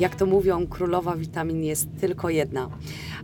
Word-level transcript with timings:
Jak 0.00 0.16
to 0.16 0.26
mówią, 0.26 0.66
królowa 0.66 1.16
witamin 1.16 1.64
jest 1.64 1.88
tylko 2.00 2.30
jedna. 2.30 2.68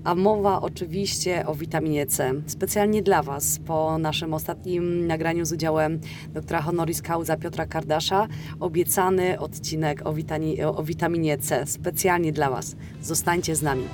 A 0.05 0.15
mowa 0.15 0.61
oczywiście 0.63 1.47
o 1.47 1.55
witaminie 1.55 2.07
C. 2.07 2.33
Specjalnie 2.47 3.03
dla 3.03 3.23
Was, 3.23 3.59
po 3.67 3.99
naszym 3.99 4.35
ostatnim 4.35 5.07
nagraniu 5.07 5.45
z 5.45 5.53
udziałem 5.53 6.01
doktora 6.35 6.63
honoris 6.63 7.03
causa 7.03 7.37
Piotra 7.37 7.67
Kardasza, 7.67 8.29
obiecany 8.61 9.39
odcinek 9.39 10.07
o, 10.07 10.13
witani- 10.13 10.63
o 10.65 10.83
witaminie 10.83 11.39
C. 11.39 11.67
Specjalnie 11.67 12.33
dla 12.33 12.51
Was. 12.51 12.77
Zostańcie 13.03 13.55
z 13.57 13.63
nami. 13.63 13.85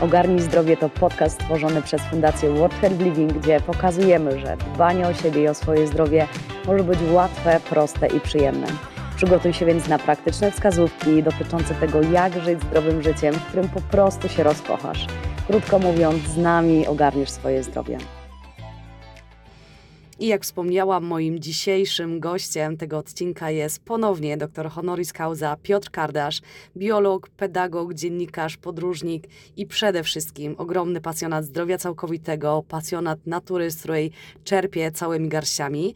Ogarnij 0.00 0.40
Zdrowie 0.40 0.76
to 0.76 0.88
podcast 0.88 1.34
stworzony 1.34 1.82
przez 1.82 2.02
Fundację 2.02 2.50
World 2.50 2.74
Health 2.74 3.00
Living, 3.00 3.32
gdzie 3.32 3.60
pokazujemy, 3.60 4.40
że 4.40 4.56
dbanie 4.74 5.08
o 5.08 5.14
siebie 5.14 5.42
i 5.42 5.48
o 5.48 5.54
swoje 5.54 5.86
zdrowie 5.86 6.28
może 6.66 6.84
być 6.84 6.98
łatwe, 7.12 7.60
proste 7.70 8.06
i 8.06 8.20
przyjemne. 8.20 8.66
Przygotuj 9.20 9.52
się 9.52 9.66
więc 9.66 9.88
na 9.88 9.98
praktyczne 9.98 10.50
wskazówki 10.50 11.22
dotyczące 11.22 11.74
tego, 11.74 12.02
jak 12.02 12.44
żyć 12.44 12.62
zdrowym 12.62 13.02
życiem, 13.02 13.34
w 13.34 13.46
którym 13.46 13.68
po 13.68 13.80
prostu 13.80 14.28
się 14.28 14.42
rozkochasz. 14.42 15.06
Krótko 15.46 15.78
mówiąc, 15.78 16.22
z 16.22 16.36
nami 16.36 16.86
ogarniesz 16.86 17.30
swoje 17.30 17.62
zdrowie. 17.62 17.98
I 20.20 20.26
jak 20.26 20.42
wspomniałam, 20.42 21.04
moim 21.04 21.38
dzisiejszym 21.38 22.20
gościem 22.20 22.76
tego 22.76 22.98
odcinka 22.98 23.50
jest 23.50 23.84
ponownie 23.84 24.36
dr 24.36 24.70
honoris 24.70 25.12
causa 25.12 25.56
Piotr 25.62 25.90
Kardasz, 25.90 26.40
biolog, 26.76 27.28
pedagog, 27.28 27.94
dziennikarz, 27.94 28.56
podróżnik 28.56 29.24
i 29.56 29.66
przede 29.66 30.02
wszystkim 30.02 30.54
ogromny 30.58 31.00
pasjonat 31.00 31.44
zdrowia 31.44 31.78
całkowitego, 31.78 32.64
pasjonat 32.68 33.26
natury, 33.26 33.70
z 33.70 33.78
której 33.78 34.12
czerpie 34.44 34.92
całymi 34.92 35.28
garściami. 35.28 35.94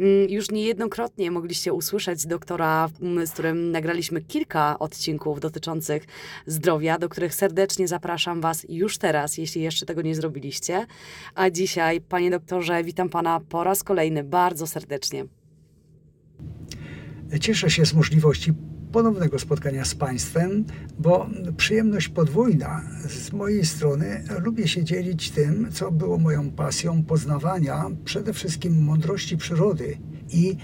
Mm, 0.00 0.30
już 0.30 0.50
niejednokrotnie 0.50 1.30
mogliście 1.30 1.72
usłyszeć 1.72 2.26
doktora, 2.26 2.88
mm, 3.02 3.26
z 3.26 3.32
którym 3.32 3.70
nagraliśmy 3.70 4.20
kilka 4.20 4.78
odcinków 4.78 5.40
dotyczących 5.40 6.04
zdrowia, 6.46 6.98
do 6.98 7.08
których 7.08 7.34
serdecznie 7.34 7.88
zapraszam 7.88 8.40
Was 8.40 8.66
już 8.68 8.98
teraz, 8.98 9.38
jeśli 9.38 9.62
jeszcze 9.62 9.86
tego 9.86 10.02
nie 10.02 10.14
zrobiliście. 10.14 10.86
A 11.34 11.50
dzisiaj, 11.50 12.00
panie 12.00 12.30
doktorze, 12.30 12.84
witam 12.84 13.08
pana 13.08 13.40
po 13.48 13.65
raz 13.66 13.82
kolejny 13.82 14.24
bardzo 14.24 14.66
serdecznie. 14.66 15.24
Cieszę 17.40 17.70
się 17.70 17.86
z 17.86 17.94
możliwości 17.94 18.52
ponownego 18.92 19.38
spotkania 19.38 19.84
z 19.84 19.94
Państwem, 19.94 20.64
bo 20.98 21.26
przyjemność 21.56 22.08
podwójna 22.08 22.82
z 23.08 23.32
mojej 23.32 23.64
strony. 23.64 24.24
Lubię 24.44 24.68
się 24.68 24.84
dzielić 24.84 25.30
tym, 25.30 25.72
co 25.72 25.92
było 25.92 26.18
moją 26.18 26.50
pasją 26.50 27.02
poznawania 27.02 27.84
przede 28.04 28.32
wszystkim 28.32 28.82
mądrości 28.84 29.36
przyrody 29.36 29.98
i 30.32 30.56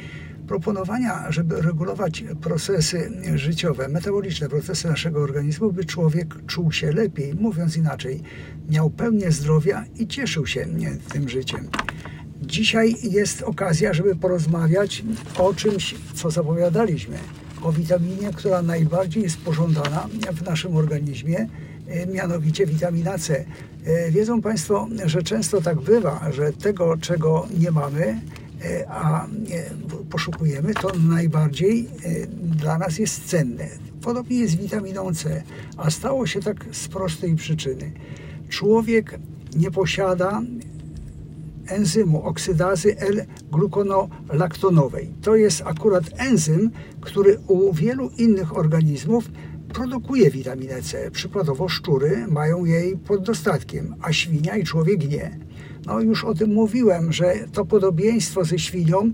proponowania, 0.46 1.32
żeby 1.32 1.62
regulować 1.62 2.24
procesy 2.40 3.12
życiowe, 3.34 3.88
metaboliczne 3.88 4.48
procesy 4.48 4.88
naszego 4.88 5.20
organizmu, 5.20 5.72
by 5.72 5.84
człowiek 5.84 6.46
czuł 6.46 6.72
się 6.72 6.92
lepiej, 6.92 7.34
mówiąc 7.34 7.76
inaczej, 7.76 8.22
miał 8.70 8.90
pełnię 8.90 9.30
zdrowia 9.30 9.84
i 9.96 10.06
cieszył 10.06 10.46
się 10.46 10.66
tym 11.12 11.28
życiem. 11.28 11.68
Dzisiaj 12.42 12.96
jest 13.02 13.42
okazja, 13.42 13.92
żeby 13.92 14.16
porozmawiać 14.16 15.04
o 15.38 15.54
czymś, 15.54 15.94
co 16.14 16.30
zapowiadaliśmy. 16.30 17.18
O 17.62 17.72
witaminie, 17.72 18.30
która 18.34 18.62
najbardziej 18.62 19.22
jest 19.22 19.36
pożądana 19.36 20.08
w 20.32 20.42
naszym 20.42 20.76
organizmie, 20.76 21.48
e, 21.88 22.06
mianowicie 22.06 22.66
witamina 22.66 23.18
C. 23.18 23.44
E, 23.84 24.10
wiedzą 24.10 24.42
Państwo, 24.42 24.88
że 25.04 25.22
często 25.22 25.60
tak 25.60 25.80
bywa, 25.80 26.32
że 26.32 26.52
tego, 26.52 26.96
czego 26.96 27.46
nie 27.58 27.70
mamy, 27.70 28.20
e, 28.64 28.88
a 28.90 29.26
poszukujemy, 30.10 30.74
to 30.74 30.92
najbardziej 31.08 31.88
dla 32.42 32.78
nas 32.78 32.98
jest 32.98 33.24
cenne. 33.24 33.68
Podobnie 34.00 34.38
jest 34.38 34.52
z 34.52 34.56
witaminą 34.56 35.14
C, 35.14 35.42
a 35.76 35.90
stało 35.90 36.26
się 36.26 36.40
tak 36.40 36.64
z 36.72 36.88
prostej 36.88 37.36
przyczyny. 37.36 37.92
Człowiek 38.48 39.18
nie 39.56 39.70
posiada 39.70 40.42
enzymu 41.66 42.22
oksydazy 42.22 42.96
L-glukonolaktonowej. 42.98 45.14
To 45.22 45.36
jest 45.36 45.62
akurat 45.64 46.04
enzym, 46.16 46.70
który 47.00 47.38
u 47.48 47.72
wielu 47.72 48.10
innych 48.18 48.56
organizmów 48.56 49.30
produkuje 49.72 50.30
witaminę 50.30 50.82
C. 50.82 51.10
Przykładowo 51.10 51.68
szczury 51.68 52.26
mają 52.28 52.64
jej 52.64 52.96
pod 52.96 53.22
dostatkiem, 53.22 53.94
a 54.02 54.12
świnia 54.12 54.56
i 54.56 54.64
człowiek 54.64 55.08
nie. 55.08 55.38
No 55.86 56.00
już 56.00 56.24
o 56.24 56.34
tym 56.34 56.52
mówiłem, 56.52 57.12
że 57.12 57.34
to 57.52 57.64
podobieństwo 57.64 58.44
ze 58.44 58.58
świnią 58.58 58.98
e, 59.00 59.12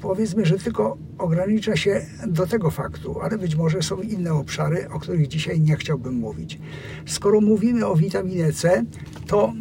powiedzmy, 0.00 0.46
że 0.46 0.58
tylko 0.58 0.96
ogranicza 1.18 1.76
się 1.76 2.06
do 2.26 2.46
tego 2.46 2.70
faktu, 2.70 3.20
ale 3.20 3.38
być 3.38 3.56
może 3.56 3.82
są 3.82 4.00
inne 4.00 4.32
obszary, 4.32 4.88
o 4.90 4.98
których 4.98 5.28
dzisiaj 5.28 5.60
nie 5.60 5.76
chciałbym 5.76 6.14
mówić. 6.14 6.58
Skoro 7.06 7.40
mówimy 7.40 7.86
o 7.86 7.96
witaminie 7.96 8.52
C, 8.52 8.84
to 9.26 9.52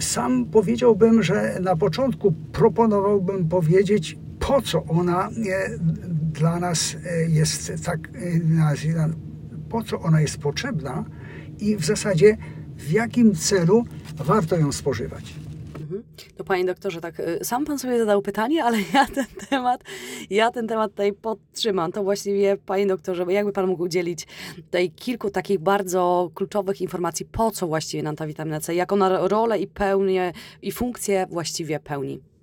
sam 0.00 0.44
powiedziałbym, 0.44 1.22
że 1.22 1.58
na 1.60 1.76
początku 1.76 2.32
proponowałbym 2.52 3.48
powiedzieć, 3.48 4.18
po 4.38 4.62
co 4.62 4.84
ona 4.84 5.28
e, 5.28 5.30
dla 6.32 6.60
nas 6.60 6.96
e, 7.06 7.30
jest 7.30 7.72
tak, 7.84 8.10
po 9.68 9.82
co 9.82 10.00
ona 10.00 10.20
jest 10.20 10.38
potrzebna 10.38 11.04
i 11.60 11.76
w 11.76 11.84
zasadzie 11.84 12.36
w 12.76 12.90
jakim 12.90 13.34
celu 13.34 13.84
warto 14.16 14.56
ją 14.56 14.72
spożywać. 14.72 15.43
To 16.36 16.44
panie 16.44 16.64
doktorze, 16.64 17.00
tak 17.00 17.20
y, 17.20 17.38
sam 17.42 17.64
pan 17.64 17.78
sobie 17.78 17.98
zadał 17.98 18.22
pytanie, 18.22 18.64
ale 18.64 18.78
ja 18.94 19.06
ten 19.06 19.26
temat, 19.50 19.84
ja 20.30 20.50
ten 20.50 20.68
temat 20.68 20.90
tutaj 20.90 21.12
podtrzymam. 21.12 21.92
To 21.92 22.04
właściwie 22.04 22.56
panie 22.56 22.86
doktorze, 22.86 23.24
jakby 23.28 23.52
pan 23.52 23.66
mógł 23.66 23.82
udzielić 23.82 24.26
tutaj 24.56 24.90
kilku 24.90 25.30
takich 25.30 25.58
bardzo 25.58 26.30
kluczowych 26.34 26.80
informacji, 26.80 27.26
po 27.26 27.50
co 27.50 27.66
właściwie 27.66 28.02
nam 28.02 28.16
ta 28.16 28.26
witamina 28.26 28.60
C, 28.60 28.72
ona 28.88 29.28
rolę 29.28 29.58
i 29.58 29.66
pełnię 29.66 30.32
i 30.62 30.72
funkcję 30.72 31.26
właściwie 31.30 31.80
pełni. 31.80 32.33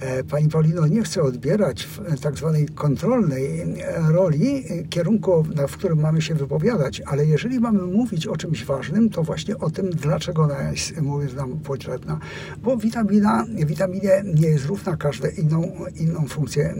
E, 0.00 0.24
pani 0.24 0.48
Paulino, 0.48 0.86
nie 0.86 1.02
chcę 1.02 1.22
odbierać 1.22 1.88
e, 2.06 2.16
tak 2.16 2.36
zwanej 2.36 2.68
kontrolnej 2.68 3.60
e, 3.60 4.12
roli 4.12 4.64
kierunku, 4.90 5.44
w 5.68 5.76
którym 5.76 6.00
mamy 6.00 6.22
się 6.22 6.34
wypowiadać, 6.34 7.02
ale 7.06 7.26
jeżeli 7.26 7.60
mamy 7.60 7.82
mówić 7.82 8.26
o 8.26 8.36
czymś 8.36 8.64
ważnym, 8.64 9.10
to 9.10 9.22
właśnie 9.22 9.58
o 9.58 9.70
tym, 9.70 9.90
dlaczego 9.90 10.42
ona 10.42 10.70
jest, 10.70 11.00
mówię, 11.00 11.26
nam 11.36 11.58
potrzebna. 11.58 12.18
Bo 12.62 12.76
witamina, 12.76 13.46
witaminie 13.66 14.22
nie 14.34 14.48
jest 14.48 14.66
równa, 14.66 14.96
każdą 14.96 15.28
inną, 15.38 15.72
inną 15.96 16.28
funkcję 16.28 16.74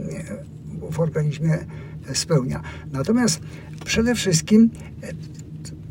w 0.91 0.99
organizmie 0.99 1.57
spełnia. 2.13 2.61
Natomiast 2.91 3.39
przede 3.85 4.15
wszystkim 4.15 4.69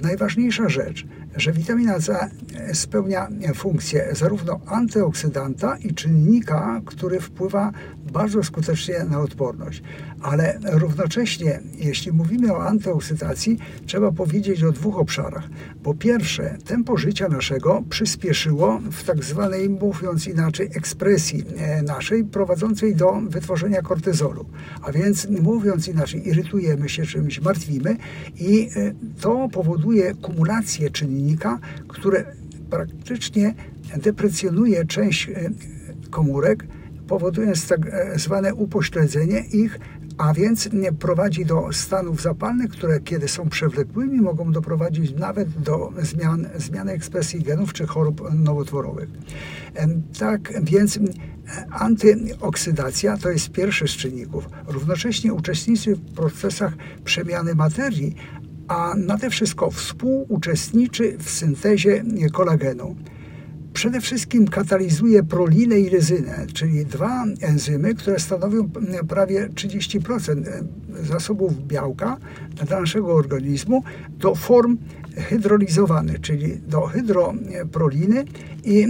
najważniejsza 0.02 0.68
rzecz– 0.68 1.06
że 1.36 1.52
witamina 1.52 2.00
C 2.00 2.30
spełnia 2.72 3.28
funkcję 3.54 4.08
zarówno 4.12 4.60
antyoksydanta 4.66 5.76
i 5.76 5.94
czynnika, 5.94 6.80
który 6.84 7.20
wpływa 7.20 7.72
bardzo 8.12 8.42
skutecznie 8.42 8.94
na 9.10 9.20
odporność. 9.20 9.82
Ale 10.22 10.58
równocześnie, 10.72 11.60
jeśli 11.74 12.12
mówimy 12.12 12.52
o 12.52 12.66
antyoksydacji, 12.66 13.58
trzeba 13.86 14.12
powiedzieć 14.12 14.64
o 14.64 14.72
dwóch 14.72 14.98
obszarach. 14.98 15.48
Po 15.82 15.94
pierwsze, 15.94 16.58
tempo 16.66 16.96
życia 16.96 17.28
naszego 17.28 17.82
przyspieszyło 17.90 18.80
w 18.92 19.04
tak 19.04 19.24
zwanej, 19.24 19.68
mówiąc 19.68 20.26
inaczej, 20.26 20.68
ekspresji 20.74 21.44
e, 21.56 21.82
naszej, 21.82 22.24
prowadzącej 22.24 22.96
do 22.96 23.20
wytworzenia 23.28 23.82
kortyzolu. 23.82 24.46
A 24.82 24.92
więc, 24.92 25.28
mówiąc 25.42 25.88
inaczej, 25.88 26.28
irytujemy 26.28 26.88
się 26.88 27.06
czymś, 27.06 27.40
martwimy 27.40 27.96
i 28.40 28.68
e, 28.76 28.92
to 29.20 29.48
powoduje 29.52 30.14
kumulację 30.14 30.90
czynnika, 30.90 31.58
które 31.88 32.24
praktycznie 32.70 33.54
deprecjonuje 33.96 34.84
część 34.84 35.28
e, 35.28 35.50
komórek, 36.10 36.66
powodując 37.10 37.68
tak 37.68 37.80
zwane 38.16 38.54
upośledzenie 38.54 39.40
ich, 39.40 39.78
a 40.18 40.34
więc 40.34 40.68
prowadzi 40.98 41.44
do 41.44 41.68
stanów 41.72 42.22
zapalnych, 42.22 42.70
które 42.70 43.00
kiedy 43.00 43.28
są 43.28 43.48
przewlekłymi 43.48 44.20
mogą 44.20 44.52
doprowadzić 44.52 45.14
nawet 45.18 45.48
do 45.48 45.92
zmian, 46.02 46.48
zmiany 46.56 46.92
ekspresji 46.92 47.42
genów 47.42 47.72
czy 47.72 47.86
chorób 47.86 48.22
nowotworowych. 48.34 49.08
Tak 50.18 50.64
więc 50.64 50.98
antyoksydacja 51.70 53.16
to 53.16 53.30
jest 53.30 53.50
pierwszy 53.50 53.88
z 53.88 53.90
czynników. 53.90 54.48
Równocześnie 54.66 55.34
uczestniczy 55.34 55.94
w 55.96 56.14
procesach 56.14 56.72
przemiany 57.04 57.54
materii, 57.54 58.14
a 58.68 58.94
nade 58.96 59.30
wszystko 59.30 59.70
współuczestniczy 59.70 61.16
w 61.18 61.30
syntezie 61.30 62.04
kolagenu 62.32 62.96
przede 63.80 64.00
wszystkim 64.00 64.48
katalizuje 64.48 65.22
prolinę 65.22 65.80
i 65.80 65.88
ryzynę, 65.88 66.46
czyli 66.54 66.86
dwa 66.86 67.24
enzymy, 67.40 67.94
które 67.94 68.18
stanowią 68.18 68.70
prawie 69.08 69.48
30% 69.48 70.42
zasobów 71.02 71.66
białka 71.66 72.16
dla 72.66 72.80
naszego 72.80 73.14
organizmu 73.14 73.82
do 74.18 74.34
form 74.34 74.78
hydrolizowanych, 75.16 76.20
czyli 76.20 76.56
do 76.56 76.80
hydroproliny 76.80 78.24
i 78.64 78.86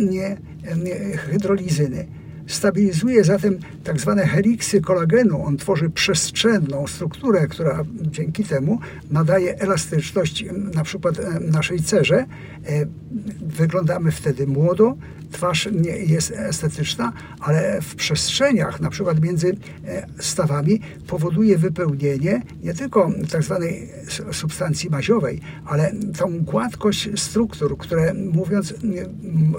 hydrolizyny. 1.16 2.06
Stabilizuje 2.50 3.24
zatem 3.24 3.58
tak 3.84 4.00
zwane 4.00 4.26
heliksy 4.26 4.80
kolagenu. 4.80 5.44
On 5.44 5.56
tworzy 5.56 5.90
przestrzenną 5.90 6.86
strukturę, 6.86 7.46
która 7.46 7.84
dzięki 8.02 8.44
temu 8.44 8.78
nadaje 9.10 9.58
elastyczność 9.58 10.42
m, 10.42 10.70
na 10.74 10.84
przykład 10.84 11.18
e, 11.18 11.40
naszej 11.40 11.82
cerze. 11.82 12.16
E, 12.16 12.86
Wyglądamy 13.40 14.12
wtedy 14.12 14.46
młodo, 14.46 14.96
twarz 15.32 15.68
jest 16.06 16.30
estetyczna, 16.30 17.12
ale 17.40 17.80
w 17.82 17.94
przestrzeniach, 17.94 18.80
na 18.80 18.90
przykład 18.90 19.20
między 19.20 19.56
e, 19.84 20.06
stawami, 20.18 20.80
powoduje 21.06 21.58
wypełnienie 21.58 22.42
nie 22.62 22.74
tylko 22.74 23.10
tak 23.32 23.42
zwanej 23.42 23.88
substancji 24.32 24.90
maziowej, 24.90 25.40
ale 25.64 25.92
tą 26.18 26.40
gładkość 26.40 27.08
struktur, 27.16 27.78
które 27.78 28.14
mówiąc 28.14 28.74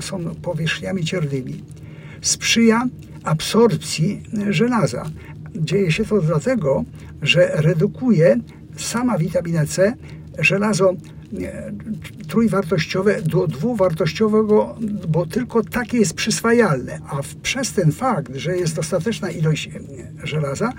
są 0.02 0.36
powierzchniami 0.36 1.04
ciernymi. 1.06 1.64
Sprzyja 2.22 2.88
absorpcji 3.24 4.24
żelaza. 4.50 5.06
Dzieje 5.56 5.92
się 5.92 6.06
to 6.06 6.22
dlatego, 6.22 6.84
że 7.22 7.52
redukuje 7.56 8.38
sama 8.78 9.18
witamina 9.18 9.66
C 9.66 9.94
żelazo 10.40 10.94
trójwartościowe 12.28 13.22
do 13.22 13.48
dwuwartościowego, 13.48 14.76
bo 15.08 15.26
tylko 15.26 15.64
takie 15.64 15.98
jest 15.98 16.14
przyswajalne. 16.14 17.00
A 17.10 17.20
przez 17.42 17.74
ten 17.74 17.92
fakt, 17.92 18.36
że 18.36 18.58
jest 18.58 18.76
dostateczna 18.76 19.30
ilość 19.30 19.68
e, 19.68 20.28
żelaza, 20.28 20.74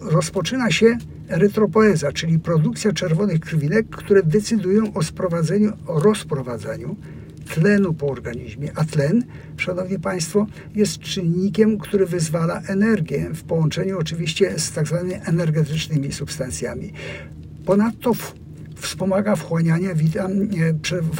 rozpoczyna 0.00 0.70
się 0.70 0.98
erytropoeza, 1.28 2.12
czyli 2.12 2.38
produkcja 2.38 2.92
czerwonych 2.92 3.40
krwinek, 3.40 3.88
które 3.88 4.22
decydują 4.22 4.94
o 4.94 5.02
sprowadzeniu, 5.02 5.72
o 5.86 6.00
rozprowadzaniu 6.00 6.96
tlenu 7.44 7.94
po 7.94 8.06
organizmie. 8.06 8.70
A 8.74 8.84
tlen, 8.84 9.24
Szanowni 9.56 9.98
Państwo, 9.98 10.46
jest 10.74 10.98
czynnikiem, 10.98 11.78
który 11.78 12.06
wyzwala 12.06 12.60
energię 12.68 13.30
w 13.34 13.42
połączeniu 13.42 13.98
oczywiście 13.98 14.58
z 14.58 14.72
tak 14.72 14.86
zwanymi 14.86 15.14
energetycznymi 15.24 16.12
substancjami. 16.12 16.92
Ponadto 17.64 18.12
wspomaga 18.76 19.36
wchłanianie 19.36 19.94
witam, 19.94 20.32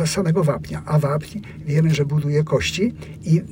e, 0.00 0.06
samego 0.06 0.44
wapnia, 0.44 0.82
a 0.86 0.98
wapń 0.98 1.40
wiemy, 1.66 1.90
że 1.90 2.04
buduje 2.04 2.44
kości 2.44 2.94
i 3.24 3.38
e, 3.38 3.42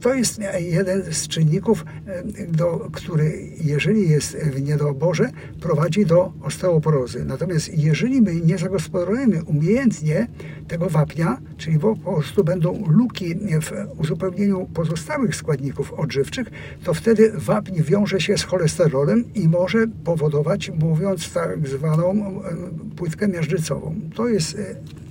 to 0.00 0.14
jest 0.14 0.40
jeden 0.58 1.12
z 1.12 1.28
czynników, 1.28 1.84
e, 2.06 2.46
do, 2.46 2.88
który 2.92 3.48
jeżeli 3.60 4.08
jest 4.10 4.36
w 4.36 4.62
niedoborze, 4.62 5.30
prowadzi 5.60 6.06
do 6.06 6.32
osteoporozy. 6.42 7.24
Natomiast 7.24 7.78
jeżeli 7.78 8.22
my 8.22 8.34
nie 8.34 8.58
zagospodarujemy 8.58 9.44
umiejętnie 9.44 10.28
tego 10.68 10.88
wapnia, 10.88 11.38
czyli 11.56 11.78
po 11.78 11.96
prostu 11.96 12.44
będą 12.44 12.84
luki 12.88 13.34
w 13.34 14.00
uzupełnieniu 14.00 14.68
pozostałych 14.74 15.36
składników 15.36 15.92
odżywczych, 15.92 16.50
to 16.84 16.94
wtedy 16.94 17.32
wapń 17.34 17.82
wiąże 17.82 18.20
się 18.20 18.38
z 18.38 18.42
cholesterolem 18.42 19.24
i 19.34 19.48
może 19.48 19.86
powodować, 20.04 20.70
mówiąc 20.70 21.32
tak 21.32 21.68
zwaną 21.68 22.12
e, 22.12 22.94
płytkę 22.96 23.28
miażdżycową. 23.28 23.94
To 24.14 24.28
jest 24.28 24.58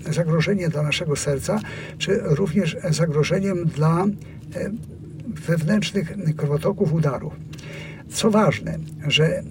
e, 0.08 0.14
zagrożenie 0.14 0.70
dla 0.70 0.84
naszego 0.84 1.16
serca, 1.16 1.60
czy 1.98 2.20
również 2.24 2.78
zagrożeniem 2.90 3.66
dla 3.66 4.06
e, 4.06 4.37
wewnętrznych 5.48 6.36
krwotoków 6.36 6.94
udarów. 6.94 7.34
Co 8.10 8.32
ważne, 8.32 8.78
że 9.08 9.44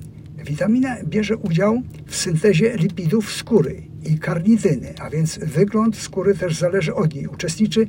witamina 0.45 0.97
bierze 1.05 1.37
udział 1.37 1.83
w 2.07 2.17
syntezie 2.17 2.77
lipidów 2.77 3.33
skóry 3.33 3.83
i 4.05 4.19
karnityny, 4.19 4.95
a 5.01 5.11
więc 5.11 5.39
wygląd 5.39 5.97
skóry 5.97 6.35
też 6.35 6.57
zależy 6.57 6.95
od 6.95 7.15
niej. 7.15 7.27
Uczestniczy 7.27 7.87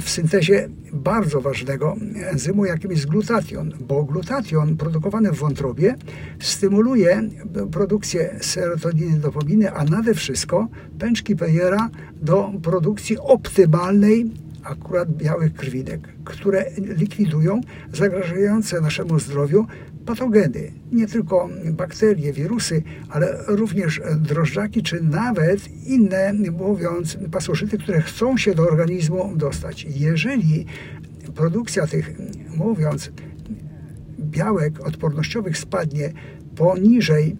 w 0.00 0.10
syntezie 0.10 0.68
bardzo 0.92 1.40
ważnego 1.40 1.96
enzymu, 2.30 2.64
jakim 2.64 2.90
jest 2.90 3.06
glutation, 3.06 3.72
bo 3.80 4.04
glutation 4.04 4.76
produkowany 4.76 5.32
w 5.32 5.36
wątrobie 5.36 5.96
stymuluje 6.40 7.22
produkcję 7.72 8.38
serotoniny, 8.40 9.18
dopaminy, 9.18 9.72
a 9.72 9.84
nade 9.84 10.14
wszystko 10.14 10.68
pęczki 10.98 11.36
Peyera 11.36 11.90
do 12.22 12.52
produkcji 12.62 13.18
optymalnej 13.18 14.30
akurat 14.64 15.12
białych 15.16 15.54
krwinek, 15.54 16.08
które 16.24 16.64
likwidują 16.78 17.60
zagrażające 17.92 18.80
naszemu 18.80 19.18
zdrowiu 19.18 19.66
patogeny, 20.06 20.72
nie 20.92 21.06
tylko 21.06 21.48
bakterie, 21.70 22.32
wirusy, 22.32 22.82
ale 23.08 23.38
również 23.46 24.00
drożdżaki, 24.16 24.82
czy 24.82 25.02
nawet 25.02 25.68
inne, 25.86 26.32
mówiąc, 26.58 27.18
pasożyty, 27.30 27.78
które 27.78 28.02
chcą 28.02 28.36
się 28.36 28.54
do 28.54 28.62
organizmu 28.62 29.36
dostać. 29.36 29.86
Jeżeli 29.96 30.66
produkcja 31.34 31.86
tych, 31.86 32.14
mówiąc, 32.56 33.10
białek 34.20 34.86
odpornościowych 34.86 35.58
spadnie 35.58 36.12
poniżej 36.56 37.36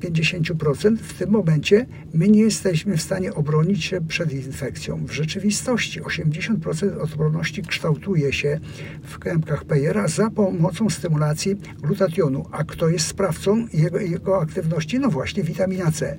50%, 0.00 0.96
w 0.96 1.14
tym 1.14 1.30
momencie 1.30 1.86
my 2.14 2.28
nie 2.28 2.40
jesteśmy 2.40 2.96
w 2.96 3.02
stanie 3.02 3.34
obronić 3.34 3.84
się 3.84 4.00
przed 4.00 4.32
infekcją. 4.32 5.06
W 5.06 5.12
rzeczywistości 5.12 6.02
80% 6.02 7.00
odporności 7.00 7.62
kształtuje 7.62 8.32
się 8.32 8.60
w 9.02 9.18
kępkach 9.18 9.64
Peyera 9.64 10.08
za 10.08 10.30
pomocą 10.30 10.90
stymulacji 10.90 11.56
glutationu. 11.82 12.46
A 12.52 12.64
kto 12.64 12.88
jest 12.88 13.06
sprawcą 13.06 13.66
jego, 13.72 13.98
jego 14.00 14.40
aktywności? 14.40 14.98
No 14.98 15.08
właśnie 15.08 15.42
witamina 15.42 15.92
C. 15.92 16.18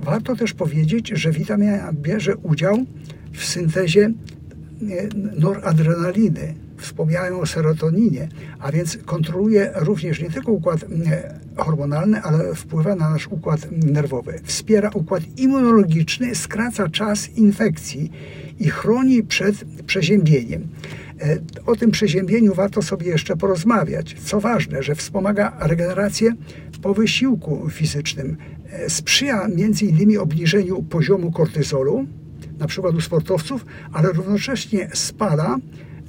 Warto 0.00 0.36
też 0.36 0.52
powiedzieć, 0.52 1.08
że 1.08 1.32
witamina 1.32 1.92
bierze 1.92 2.36
udział 2.36 2.76
w 3.32 3.44
syntezie 3.44 4.04
e, 4.04 5.08
noradrenaliny. 5.40 6.54
Wspomniałem 6.80 7.40
o 7.40 7.46
serotoninie, 7.46 8.28
a 8.58 8.72
więc 8.72 8.98
kontroluje 9.04 9.72
również 9.74 10.20
nie 10.20 10.30
tylko 10.30 10.52
układ 10.52 10.84
e, 11.06 11.40
hormonalny, 11.56 12.22
ale 12.22 12.54
wpływa 12.54 12.94
na 12.94 13.10
nasz 13.10 13.26
układ 13.26 13.66
nerwowy. 13.70 14.40
Wspiera 14.44 14.90
układ 14.94 15.22
immunologiczny, 15.36 16.34
skraca 16.34 16.88
czas 16.88 17.28
infekcji 17.28 18.10
i 18.58 18.70
chroni 18.70 19.22
przed 19.22 19.64
przeziębieniem. 19.86 20.68
E, 21.20 21.38
O 21.66 21.76
tym 21.76 21.90
przeziębieniu 21.90 22.54
warto 22.54 22.82
sobie 22.82 23.06
jeszcze 23.06 23.36
porozmawiać. 23.36 24.16
Co 24.24 24.40
ważne, 24.40 24.82
że 24.82 24.94
wspomaga 24.94 25.56
regenerację 25.60 26.32
po 26.82 26.94
wysiłku 26.94 27.70
fizycznym. 27.70 28.36
E, 28.70 28.90
Sprzyja 28.90 29.48
innymi 29.82 30.18
obniżeniu 30.18 30.82
poziomu 30.82 31.32
kortyzolu, 31.32 32.06
na 32.58 32.66
przykład 32.66 32.94
u 32.94 33.00
sportowców, 33.00 33.66
ale 33.92 34.08
równocześnie 34.08 34.90
spala 34.94 35.56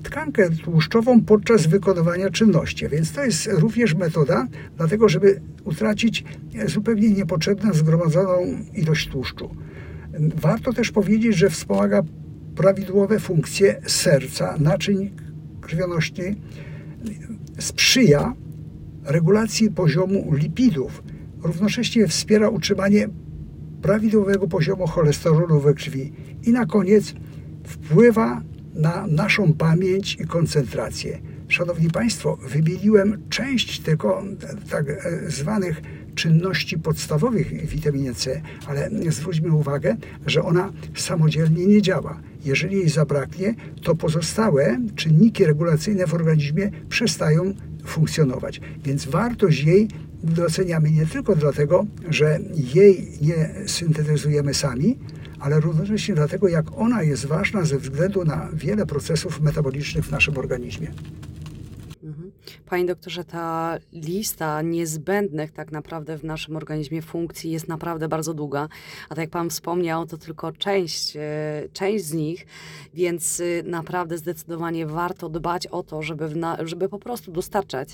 tkankę 0.03 0.49
tłuszczową 0.49 1.21
podczas 1.21 1.67
wykonywania 1.67 2.29
czynności. 2.29 2.89
Więc 2.89 3.11
to 3.11 3.23
jest 3.23 3.49
również 3.51 3.95
metoda, 3.95 4.47
dlatego 4.77 5.09
żeby 5.09 5.41
utracić 5.63 6.23
zupełnie 6.65 7.09
niepotrzebną 7.09 7.73
zgromadzoną 7.73 8.57
ilość 8.73 9.07
tłuszczu. 9.07 9.55
Warto 10.35 10.73
też 10.73 10.91
powiedzieć, 10.91 11.35
że 11.35 11.49
wspomaga 11.49 12.01
prawidłowe 12.55 13.19
funkcje 13.19 13.81
serca, 13.87 14.55
naczyń 14.59 15.11
krwionośnej, 15.61 16.35
sprzyja 17.59 18.33
regulacji 19.03 19.71
poziomu 19.71 20.33
lipidów, 20.33 21.03
równocześnie 21.43 22.07
wspiera 22.07 22.49
utrzymanie 22.49 23.07
prawidłowego 23.81 24.47
poziomu 24.47 24.87
cholesterolu 24.87 25.59
we 25.59 25.73
krwi 25.73 26.13
i 26.43 26.51
na 26.51 26.65
koniec 26.65 27.13
wpływa 27.63 28.41
na 28.75 29.07
naszą 29.07 29.53
pamięć 29.53 30.17
i 30.19 30.27
koncentrację. 30.27 31.19
Szanowni 31.47 31.89
Państwo, 31.89 32.37
wymieniłem 32.49 33.21
część 33.29 33.79
tylko 33.79 34.23
tak 34.69 34.85
zwanych 35.27 35.81
czynności 36.15 36.79
podstawowych 36.79 37.47
w 37.47 37.69
witaminie 37.69 38.13
C, 38.13 38.41
ale 38.67 38.89
zwróćmy 39.09 39.51
uwagę, 39.51 39.95
że 40.25 40.43
ona 40.43 40.71
samodzielnie 40.95 41.65
nie 41.65 41.81
działa. 41.81 42.21
Jeżeli 42.45 42.77
jej 42.77 42.89
zabraknie, 42.89 43.55
to 43.83 43.95
pozostałe 43.95 44.79
czynniki 44.95 45.45
regulacyjne 45.45 46.07
w 46.07 46.13
organizmie 46.13 46.71
przestają 46.89 47.53
funkcjonować. 47.85 48.61
Więc 48.83 49.05
wartość 49.05 49.63
jej 49.63 49.87
doceniamy 50.23 50.91
nie 50.91 51.05
tylko 51.05 51.35
dlatego, 51.35 51.85
że 52.09 52.39
jej 52.75 53.07
nie 53.21 53.49
syntetyzujemy 53.67 54.53
sami, 54.53 54.97
ale 55.41 55.59
równocześnie 55.59 56.15
dlatego, 56.15 56.47
jak 56.47 56.65
ona 56.77 57.03
jest 57.03 57.25
ważna 57.25 57.65
ze 57.65 57.77
względu 57.77 58.25
na 58.25 58.49
wiele 58.53 58.85
procesów 58.85 59.41
metabolicznych 59.41 60.05
w 60.05 60.11
naszym 60.11 60.37
organizmie. 60.37 60.87
Panie 62.71 62.85
doktorze, 62.85 63.23
ta 63.23 63.77
lista 63.93 64.61
niezbędnych 64.61 65.51
tak 65.51 65.71
naprawdę 65.71 66.17
w 66.17 66.23
naszym 66.23 66.55
organizmie 66.55 67.01
funkcji 67.01 67.51
jest 67.51 67.67
naprawdę 67.67 68.07
bardzo 68.07 68.33
długa, 68.33 68.67
a 69.05 69.09
tak 69.09 69.17
jak 69.17 69.29
Pan 69.29 69.49
wspomniał, 69.49 70.05
to 70.05 70.17
tylko 70.17 70.51
część, 70.51 71.15
e, 71.15 71.21
część 71.73 72.05
z 72.05 72.13
nich, 72.13 72.45
więc 72.93 73.39
y, 73.39 73.63
naprawdę 73.65 74.17
zdecydowanie 74.17 74.85
warto 74.85 75.29
dbać 75.29 75.67
o 75.67 75.83
to, 75.83 76.01
żeby, 76.01 76.35
na, 76.35 76.57
żeby 76.65 76.89
po 76.89 76.99
prostu 76.99 77.31
dostarczać 77.31 77.89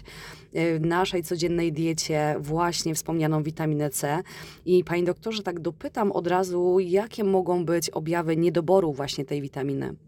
e, 0.54 0.80
w 0.80 0.86
naszej 0.86 1.24
codziennej 1.24 1.74
diecie 1.74 2.36
właśnie 2.40 2.96
wspomnianą 2.96 3.44
witaminę 3.44 3.90
C. 3.90 4.24
I 4.66 4.84
Panie 4.84 5.04
doktorze, 5.04 5.44
tak 5.44 5.60
dopytam 5.60 6.12
od 6.12 6.28
razu, 6.28 6.80
jakie 6.80 7.24
mogą 7.24 7.66
być 7.66 7.90
objawy 7.90 8.38
niedoboru 8.38 8.94
właśnie 8.94 9.26
tej 9.26 9.42
witaminy? 9.42 10.07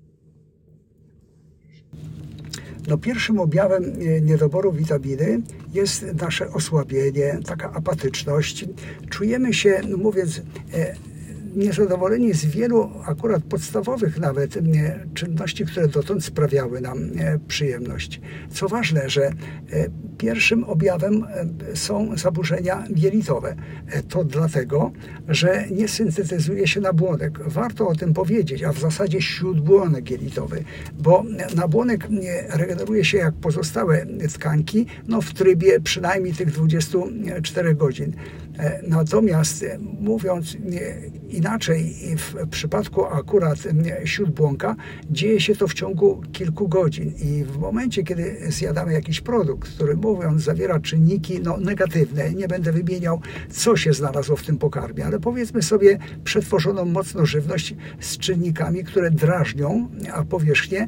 No, 2.88 2.98
pierwszym 2.98 3.40
objawem 3.40 3.84
e, 3.84 4.22
niedoboru 4.22 4.72
witaminy 4.72 5.42
jest 5.74 6.06
nasze 6.22 6.52
osłabienie, 6.52 7.40
taka 7.46 7.74
apatyczność. 7.74 8.66
Czujemy 9.10 9.54
się, 9.54 9.82
no 9.88 9.98
mówiąc, 9.98 10.42
e, 10.74 10.96
niezadowoleni 11.56 12.34
z 12.34 12.46
wielu 12.46 12.90
akurat 13.06 13.44
podstawowych 13.44 14.20
nawet 14.20 14.58
e, 14.58 14.62
czynności, 15.14 15.66
które 15.66 15.88
dotąd 15.88 16.26
sprawiały 16.26 16.82
nam 16.82 16.98
e, 16.98 17.40
przyjemność. 17.48 18.22
Co 18.52 18.68
ważne, 18.68 19.10
że 19.10 19.26
e, 19.26 19.34
pierwszym 20.20 20.64
objawem 20.64 21.26
e, 21.72 21.76
są 21.76 22.18
zaburzenia 22.18 22.84
jelitowe. 22.96 23.56
E, 23.92 24.04
To 24.04 24.24
dlatego, 24.24 24.92
że 25.28 25.66
nie 25.72 25.88
syntetyzuje 25.88 26.68
się 26.68 26.82
nabłonek. 26.82 27.40
Warto 27.46 27.88
o 27.88 27.96
tym 27.96 28.14
powiedzieć, 28.14 28.64
a 28.64 28.74
w 28.74 28.80
zasadzie 28.80 29.22
śródbłonek 29.22 30.12
jelitowy, 30.12 30.64
bo 31.00 31.24
nabłonek 31.56 32.06
e, 32.06 32.58
regeneruje 32.58 33.06
się 33.06 33.18
jak 33.18 33.34
pozostałe 33.34 34.06
tkanki, 34.34 34.86
no 35.08 35.22
w 35.22 35.34
trybie 35.34 35.80
przynajmniej 35.80 36.34
tych 36.34 36.52
24 36.52 37.76
godzin. 37.76 38.14
Natomiast 38.88 39.66
mówiąc 40.00 40.58
inaczej, 41.30 41.96
w 42.18 42.48
przypadku 42.50 43.06
akurat 43.06 43.58
śródbłąka 44.06 44.76
dzieje 45.12 45.42
się 45.42 45.56
to 45.56 45.68
w 45.68 45.74
ciągu 45.74 46.22
kilku 46.32 46.68
godzin 46.68 47.14
i 47.22 47.44
w 47.44 47.58
momencie, 47.58 48.04
kiedy 48.04 48.38
zjadamy 48.48 48.94
jakiś 48.94 49.22
produkt, 49.22 49.70
który 49.76 49.98
mówiąc 50.16 50.44
zawiera 50.44 50.80
czynniki 50.80 51.40
no, 51.44 51.58
negatywne, 51.58 52.34
nie 52.34 52.48
będę 52.48 52.72
wymieniał, 52.72 53.22
co 53.50 53.78
się 53.78 53.94
znalazło 53.94 54.36
w 54.36 54.44
tym 54.44 54.58
pokarmie, 54.58 55.06
ale 55.06 55.20
powiedzmy 55.20 55.62
sobie 55.62 55.98
przetworzoną 56.24 56.86
mocno 56.86 57.26
żywność 57.26 57.76
z 58.00 58.18
czynnikami, 58.18 58.84
które 58.84 59.12
drażnią, 59.12 59.90
a 60.14 60.24
powierzchnię, 60.24 60.88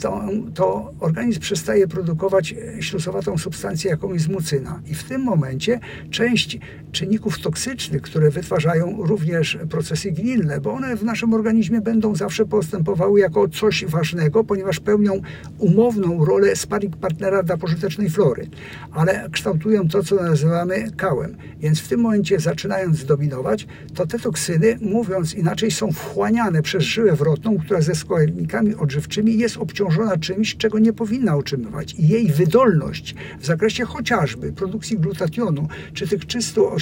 to, 0.00 0.22
to 0.54 0.92
organizm 1.00 1.40
przestaje 1.40 1.88
produkować 1.88 2.54
ślusowatą 2.80 3.38
substancję, 3.38 3.90
jaką 3.90 4.14
jest 4.14 4.28
mucyna. 4.28 4.82
I 4.86 4.94
w 4.94 5.04
tym 5.04 5.22
momencie 5.22 5.80
część 6.10 6.58
czynników 6.92 7.38
toksycznych, 7.38 8.02
które 8.02 8.30
wytwarzają 8.30 8.96
również 8.98 9.58
procesy 9.70 10.12
gnilne, 10.12 10.60
bo 10.60 10.72
one 10.72 10.96
w 10.96 11.04
naszym 11.04 11.34
organizmie 11.34 11.80
będą 11.80 12.16
zawsze 12.16 12.46
postępowały 12.46 13.20
jako 13.20 13.48
coś 13.48 13.84
ważnego, 13.84 14.44
ponieważ 14.44 14.80
pełnią 14.80 15.20
umowną 15.58 16.24
rolę 16.24 16.56
sparring 16.56 16.96
partnera 16.96 17.42
dla 17.42 17.56
pożytecznej 17.56 18.10
flory, 18.10 18.46
ale 18.92 19.28
kształtują 19.32 19.88
to, 19.88 20.02
co 20.02 20.16
nazywamy 20.16 20.90
kałem. 20.96 21.36
Więc 21.60 21.80
w 21.80 21.88
tym 21.88 22.00
momencie, 22.00 22.40
zaczynając 22.40 23.04
dominować, 23.04 23.66
to 23.94 24.06
te 24.06 24.18
toksyny, 24.18 24.78
mówiąc 24.80 25.34
inaczej, 25.34 25.70
są 25.70 25.92
wchłaniane 25.92 26.62
przez 26.62 26.82
żyłę 26.84 27.12
wrotną, 27.16 27.58
która 27.58 27.80
ze 27.80 27.94
składnikami 27.94 28.74
odżywczymi 28.74 29.38
jest 29.38 29.56
obciążona 29.56 30.16
czymś, 30.16 30.56
czego 30.56 30.78
nie 30.78 30.92
powinna 30.92 31.36
otrzymywać. 31.36 31.94
I 31.94 32.08
jej 32.08 32.28
wydolność 32.28 33.14
w 33.40 33.46
zakresie 33.46 33.84
chociażby 33.84 34.52
produkcji 34.52 34.98
glutationu, 34.98 35.68
czy 35.94 36.08
tych 36.08 36.26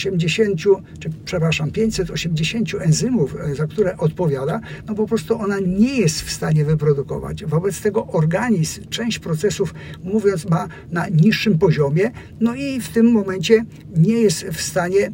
380, 0.01 0.61
czy 0.99 1.11
przepraszam, 1.25 1.71
580 1.71 2.75
enzymów, 2.81 3.37
e, 3.41 3.55
za 3.55 3.67
które 3.67 3.97
odpowiada, 3.97 4.61
no 4.87 4.95
po 4.95 5.07
prostu 5.07 5.41
ona 5.41 5.61
nie 5.61 5.97
jest 5.97 6.23
w 6.23 6.33
stanie 6.33 6.65
wyprodukować. 6.65 7.45
Wobec 7.45 7.81
tego 7.81 8.07
organizm 8.07 8.89
część 8.91 9.19
procesów, 9.19 9.75
mówiąc, 10.05 10.49
ma 10.49 10.69
na 10.91 11.09
niższym 11.09 11.59
poziomie, 11.59 12.11
no 12.41 12.55
i 12.55 12.81
w 12.81 12.89
tym 12.89 13.13
momencie 13.13 13.65
nie 13.97 14.15
jest 14.15 14.45
w 14.45 14.61
stanie 14.61 15.13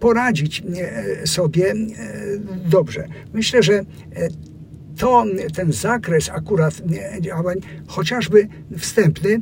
poradzić 0.00 0.62
e, 0.62 1.26
sobie 1.26 1.70
e, 1.72 1.76
dobrze. 2.70 3.08
Myślę, 3.34 3.62
że 3.62 3.84
to 4.96 5.24
ten 5.54 5.72
zakres 5.72 6.30
akurat 6.30 6.82
działań, 7.20 7.56
chociażby 7.86 8.48
wstępny, 8.78 9.40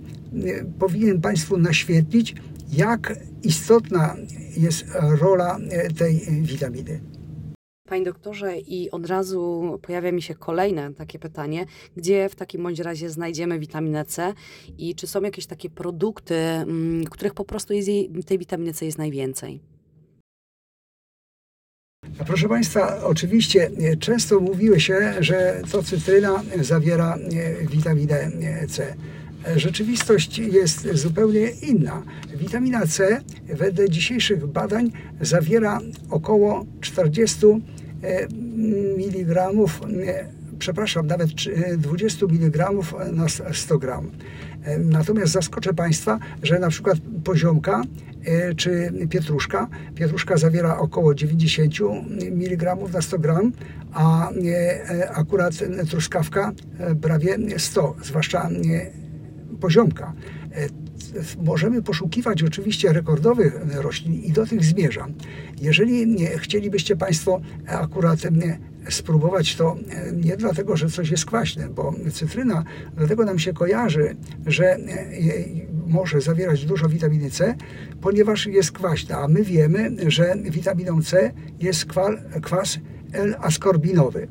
powinien 0.79 1.21
Państwu 1.21 1.59
naświetlić, 1.59 2.35
jak 2.73 3.15
istotna 3.43 4.17
jest 4.57 4.85
rola 5.21 5.59
e, 5.71 5.91
tej 5.91 6.21
witaminy. 6.43 7.01
Panie 7.89 8.05
doktorze, 8.05 8.59
i 8.59 8.91
od 8.91 9.07
razu 9.07 9.79
pojawia 9.83 10.13
mi 10.13 10.23
się 10.23 10.35
kolejne 10.35 10.95
takie 10.95 11.19
pytanie, 11.19 11.67
gdzie 11.97 12.29
w 12.29 12.35
takim 12.35 12.63
bądź 12.63 12.79
razie 12.79 13.11
znajdziemy 13.11 13.59
witaminę 13.59 14.05
C 14.05 14.35
i 14.79 14.95
czy 14.95 15.07
są 15.07 15.23
jakieś 15.23 15.47
takie 15.47 15.71
produkty, 15.71 16.35
mm, 16.35 17.05
których 17.05 17.35
po 17.35 17.45
prostu 17.45 17.75
jest 17.75 17.89
jej, 17.89 18.11
tej 18.27 18.39
witaminy 18.39 18.73
C 18.73 18.87
jest 18.87 18.99
najwięcej? 18.99 19.61
Proszę 22.27 22.49
Państwa, 22.49 23.05
oczywiście 23.05 23.71
e, 23.79 23.97
często 23.97 24.41
mówiły 24.41 24.81
się, 24.81 25.15
że 25.21 25.63
to 25.73 25.83
cytryna 25.83 26.43
zawiera 26.61 27.17
e, 27.17 27.67
witaminę 27.67 28.17
e, 28.17 28.67
C. 28.67 28.95
Rzeczywistość 29.57 30.39
jest 30.39 30.95
zupełnie 30.95 31.51
inna. 31.51 32.03
Witamina 32.37 32.87
C 32.87 33.21
wedle 33.47 33.91
dzisiejszych 33.91 34.47
badań 34.47 34.93
zawiera 35.21 35.81
około 36.11 36.67
40 36.81 37.47
e, 38.03 38.27
mg, 38.97 39.41
e, 39.43 40.27
przepraszam, 40.59 41.07
nawet 41.07 41.35
trzy- 41.35 41.55
e, 41.67 41.77
20 41.77 42.27
mg 42.27 42.69
na 43.13 43.27
100 43.53 43.79
gram. 43.79 44.11
Natomiast 44.79 45.33
zaskoczę 45.33 45.75
Państwa, 45.75 46.19
że 46.43 46.59
na 46.59 46.69
przykład 46.69 46.99
poziomka 47.25 47.83
czy 48.57 48.93
pietruszka, 49.11 49.69
pietruszka 49.95 50.37
zawiera 50.37 50.79
około 50.79 51.15
90 51.15 51.75
mg 52.21 52.77
na 52.93 53.03
100 53.03 53.19
gram, 53.19 53.53
a 53.93 54.31
akurat 55.15 55.55
truskawka 55.91 56.53
prawie 57.01 57.39
100, 57.59 57.97
zwłaszcza 58.05 58.49
poziomka. 59.61 60.13
E, 60.55 60.69
Możemy 61.43 61.83
poszukiwać 61.83 62.43
oczywiście 62.43 62.93
rekordowych 62.93 63.61
roślin 63.75 64.23
i 64.23 64.33
do 64.33 64.47
tych 64.47 64.65
zmierzam. 64.65 65.13
Jeżeli 65.61 66.17
chcielibyście 66.37 66.97
Państwo 66.97 67.41
akurat 67.67 68.19
spróbować 68.91 69.57
to 69.57 69.77
nie 70.13 70.37
dlatego, 70.37 70.77
że 70.77 70.89
coś 70.89 71.11
jest 71.11 71.25
kwaśne, 71.25 71.69
bo 71.69 71.95
cytryna 72.13 72.65
dlatego 72.97 73.25
nam 73.25 73.39
się 73.39 73.53
kojarzy, 73.53 74.17
że 74.47 74.65
e, 74.65 74.79
może 75.87 76.21
zawierać 76.21 76.65
dużo 76.65 76.89
witaminy 76.89 77.31
C, 77.31 77.55
ponieważ 78.01 78.47
jest 78.47 78.73
kwaśna, 78.73 79.19
a 79.19 79.29
my 79.29 79.43
wiemy, 79.43 79.97
że 80.07 80.35
witaminą 80.51 81.03
C 81.03 81.33
jest 81.61 81.87
kwas 82.43 82.79
L-askorbinowy. 83.13 84.29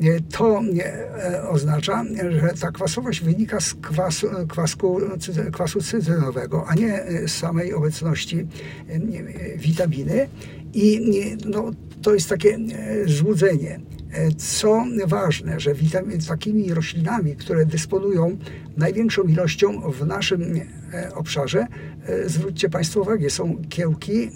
Nie, 0.00 0.20
To 0.20 0.62
e, 1.18 1.48
oznacza, 1.48 2.04
że 2.30 2.54
ta 2.60 2.70
kwasowość 2.70 3.20
wynika 3.20 3.60
z 3.60 3.74
kwasu, 3.74 4.26
kwasku, 4.48 5.00
kwasu 5.52 5.80
cytrynowego, 5.82 6.64
a 6.68 6.74
nie 6.74 7.02
e, 7.02 7.28
z 7.28 7.34
samej 7.34 7.74
obecności 7.74 8.38
e, 8.38 8.92
e, 8.92 9.58
witaminy. 9.58 10.28
I 10.74 11.00
no, 11.46 11.70
to 12.02 12.14
jest 12.14 12.28
takie 12.28 12.54
e, 12.54 13.08
złudzenie. 13.08 13.80
E, 14.12 14.30
Co 14.32 14.84
ważne, 15.06 15.60
że 15.60 15.74
witamin, 15.74 16.20
takimi 16.28 16.74
roślinami, 16.74 17.36
które 17.36 17.66
dysponują 17.66 18.36
największą 18.76 19.22
ilością 19.22 19.92
w 19.92 20.06
naszym 20.06 20.42
e, 20.92 21.14
obszarze, 21.14 21.66
e, 22.06 22.28
zwróćcie 22.28 22.68
Państwo 22.68 23.00
uwagę, 23.00 23.30
są 23.30 23.62
kiełki, 23.68 24.24
e, 24.24 24.30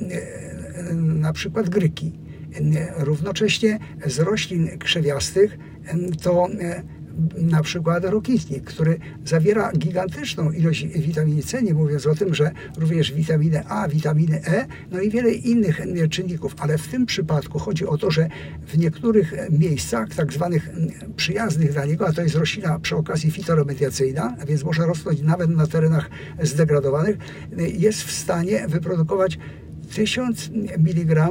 e, 0.90 0.94
na 0.94 1.32
przykład 1.32 1.68
gryki. 1.68 2.12
E, 2.58 3.04
Równocześnie 3.04 3.78
z 4.06 4.18
roślin 4.18 4.78
krzewiastych 4.78 5.58
to 6.22 6.48
e, 6.60 6.82
na 7.36 7.62
przykład 7.62 8.04
rokitnik, 8.04 8.64
który 8.64 8.98
zawiera 9.24 9.72
gigantyczną 9.72 10.50
ilość 10.50 10.86
witaminy 10.86 11.42
C, 11.42 11.62
nie 11.62 11.74
mówiąc 11.74 12.06
o 12.06 12.14
tym, 12.14 12.34
że 12.34 12.50
również 12.78 13.12
witaminę 13.12 13.64
A, 13.68 13.88
witaminy 13.88 14.40
E, 14.46 14.66
no 14.90 15.00
i 15.00 15.10
wiele 15.10 15.30
innych 15.30 15.80
czynników, 16.10 16.54
ale 16.58 16.78
w 16.78 16.88
tym 16.88 17.06
przypadku 17.06 17.58
chodzi 17.58 17.86
o 17.86 17.98
to, 17.98 18.10
że 18.10 18.28
w 18.66 18.78
niektórych 18.78 19.34
e, 19.34 19.48
miejscach, 19.50 20.08
tak 20.14 20.32
zwanych 20.32 20.70
przyjaznych 21.16 21.72
dla 21.72 21.84
niego, 21.84 22.08
a 22.08 22.12
to 22.12 22.22
jest 22.22 22.34
roślina 22.34 22.78
przy 22.78 22.96
okazji 22.96 23.30
fitoremediacyjna, 23.30 24.36
a 24.42 24.46
więc 24.46 24.64
może 24.64 24.86
rosnąć 24.86 25.22
nawet 25.22 25.50
na 25.50 25.66
terenach 25.66 26.10
zdegradowanych, 26.42 27.16
jest 27.56 28.02
w 28.02 28.12
stanie 28.12 28.68
wyprodukować 28.68 29.38
1000 29.90 30.50
mg 30.78 31.30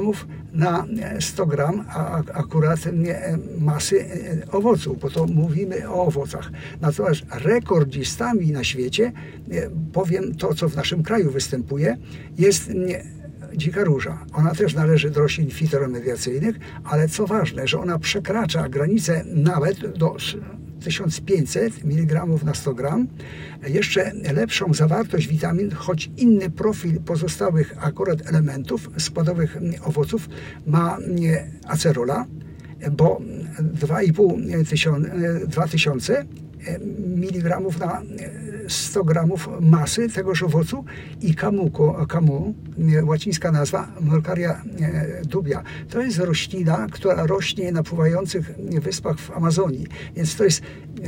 na 0.52 0.86
100 1.20 1.46
gram 1.46 1.84
a, 1.88 2.22
akurat 2.34 2.86
e, 2.86 3.38
masy 3.58 4.00
e, 4.00 4.52
owoców, 4.52 5.00
bo 5.00 5.10
to 5.10 5.26
mówimy 5.26 5.88
o 5.88 6.06
owocach. 6.06 6.50
Natomiast 6.80 7.22
rekordzistami 7.30 8.52
na 8.52 8.64
świecie, 8.64 9.12
e, 9.50 9.70
powiem 9.92 10.34
to, 10.34 10.54
co 10.54 10.68
w 10.68 10.76
naszym 10.76 11.02
kraju 11.02 11.30
występuje, 11.30 11.96
jest 12.38 12.70
dzika 13.56 13.84
róża. 13.84 14.18
Ona 14.32 14.54
też 14.54 14.74
należy 14.74 15.10
do 15.10 15.20
roślin 15.20 15.50
fitoremediacyjnych, 15.50 16.56
ale 16.84 17.08
co 17.08 17.26
ważne, 17.26 17.66
że 17.66 17.80
ona 17.80 17.98
przekracza 17.98 18.68
granicę 18.68 19.24
nawet 19.26 19.98
do 19.98 20.16
1500 20.80 21.84
mg 21.84 22.26
na 22.44 22.54
100 22.54 22.74
gram. 22.74 23.06
Jeszcze 23.68 24.12
lepszą 24.34 24.74
zawartość 24.74 25.28
witamin, 25.28 25.70
choć 25.70 26.10
inny 26.16 26.50
profil 26.50 27.00
pozostałych 27.00 27.74
akurat 27.80 28.28
elementów 28.28 28.90
składowych 28.98 29.56
mm, 29.56 29.74
owoców 29.84 30.28
ma 30.66 30.96
mm, 30.96 31.18
acerola, 31.66 32.26
bo 32.92 33.20
2,5 33.60 34.64
tysiąc- 34.64 35.46
2000 35.46 36.24
mg 37.16 37.60
na 37.80 38.02
100 38.68 39.04
gramów 39.04 39.48
masy 39.60 40.08
tegoż 40.08 40.42
owocu 40.42 40.84
i 41.20 41.34
kamuko, 41.34 42.06
kamu, 42.06 42.54
łacińska 43.02 43.52
nazwa, 43.52 43.92
Molkaria 44.00 44.62
e, 44.80 45.22
dubia. 45.24 45.62
To 45.90 46.02
jest 46.02 46.18
roślina, 46.18 46.86
która 46.90 47.26
rośnie 47.26 47.72
na 47.72 47.82
pływających 47.82 48.54
wyspach 48.82 49.18
w 49.18 49.30
Amazonii. 49.30 49.86
Więc 50.16 50.36
to 50.36 50.44
jest 50.44 50.62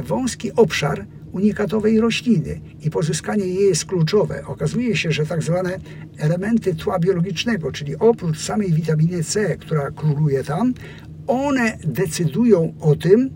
wąski 0.05 0.53
obszar 0.53 1.07
unikatowej 1.33 2.01
rośliny 2.01 2.61
i 2.81 2.91
pozyskanie 2.91 3.47
jej 3.47 3.69
jest 3.69 3.85
kluczowe. 3.85 4.43
Okazuje 4.47 4.97
się, 4.97 5.13
że 5.13 5.27
tak 5.27 5.43
zwane 5.43 5.79
elementy 6.19 6.75
tła 6.75 6.99
biologicznego, 6.99 7.73
czyli 7.73 7.97
oprócz 7.97 8.41
samej 8.41 8.73
witaminy 8.73 9.25
C, 9.25 9.57
która 9.57 9.91
króluje 9.91 10.45
tam, 10.45 10.75
one 11.27 11.79
decydują 11.85 12.75
o 12.81 12.97
tym, 12.97 13.31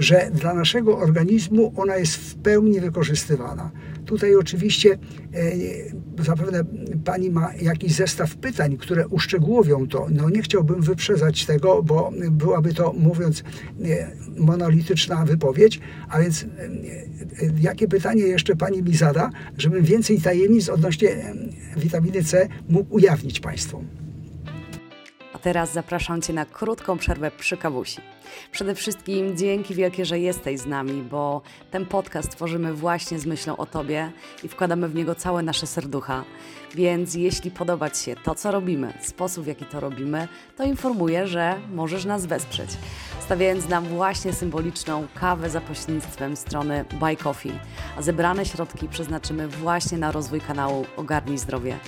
że 0.00 0.30
dla 0.34 0.54
naszego 0.54 0.98
organizmu 0.98 1.72
ona 1.76 1.96
jest 1.96 2.16
w 2.16 2.34
pełni 2.34 2.80
wykorzystywana. 2.80 3.70
Tutaj 4.06 4.36
oczywiście 4.36 4.98
e, 6.18 6.24
zapewne 6.24 6.64
Pani 7.04 7.30
ma 7.30 7.54
jakiś 7.62 7.92
zestaw 7.92 8.36
pytań, 8.36 8.76
które 8.76 9.08
uszczegółowią 9.08 9.88
to. 9.88 10.06
No 10.10 10.30
nie 10.30 10.42
chciałbym 10.42 10.82
wyprzedzać 10.82 11.46
tego, 11.46 11.82
bo 11.82 12.10
byłaby 12.30 12.74
to, 12.74 12.92
mówiąc, 12.92 13.44
e, 13.84 14.10
monolityczna 14.36 15.24
wypowiedź, 15.24 15.80
a 16.08 16.20
więc 16.20 16.42
e, 16.42 16.46
jakie 17.60 17.88
pytanie 17.88 18.22
jeszcze 18.22 18.56
Pani 18.56 18.82
mi 18.82 18.96
zada, 18.96 19.30
żebym 19.58 19.84
więcej 19.84 20.20
tajemnic 20.20 20.68
odnośnie 20.68 21.34
witaminy 21.76 22.24
C 22.24 22.48
mógł 22.68 22.94
ujawnić 22.94 23.40
Państwu. 23.40 23.84
Teraz 25.42 25.72
zapraszam 25.72 26.22
Cię 26.22 26.32
na 26.32 26.44
krótką 26.44 26.98
przerwę 26.98 27.30
przy 27.30 27.56
kawusi. 27.56 28.00
Przede 28.52 28.74
wszystkim 28.74 29.36
dzięki 29.36 29.74
wielkie, 29.74 30.04
że 30.04 30.18
jesteś 30.18 30.60
z 30.60 30.66
nami, 30.66 31.02
bo 31.02 31.42
ten 31.70 31.86
podcast 31.86 32.30
tworzymy 32.30 32.74
właśnie 32.74 33.18
z 33.18 33.26
myślą 33.26 33.56
o 33.56 33.66
Tobie 33.66 34.12
i 34.44 34.48
wkładamy 34.48 34.88
w 34.88 34.94
niego 34.94 35.14
całe 35.14 35.42
nasze 35.42 35.66
serducha. 35.66 36.24
Więc 36.74 37.14
jeśli 37.14 37.50
podoba 37.50 37.90
Ci 37.90 38.04
się 38.04 38.16
to, 38.16 38.34
co 38.34 38.50
robimy, 38.50 38.92
sposób 39.00 39.44
w 39.44 39.46
jaki 39.46 39.64
to 39.64 39.80
robimy, 39.80 40.28
to 40.56 40.64
informuję, 40.64 41.26
że 41.26 41.54
możesz 41.72 42.04
nas 42.04 42.26
wesprzeć, 42.26 42.70
stawiając 43.20 43.68
nam 43.68 43.84
właśnie 43.84 44.32
symboliczną 44.32 45.06
kawę 45.14 45.50
za 45.50 45.60
pośrednictwem 45.60 46.36
strony 46.36 46.84
Buy 47.00 47.16
Coffee, 47.16 47.52
a 47.98 48.02
zebrane 48.02 48.46
środki 48.46 48.88
przeznaczymy 48.88 49.48
właśnie 49.48 49.98
na 49.98 50.12
rozwój 50.12 50.40
kanału 50.40 50.86
Ogarnij 50.96 51.38
Zdrowie. 51.38 51.78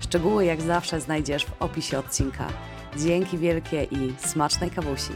Szczegóły 0.00 0.44
jak 0.44 0.60
zawsze 0.60 1.00
znajdziesz 1.00 1.44
w 1.44 1.62
opisie 1.62 1.98
odcinka. 1.98 2.48
Dzięki 2.96 3.38
wielkie 3.38 3.84
i 3.84 4.14
smacznej 4.18 4.70
kawusi. 4.70 5.12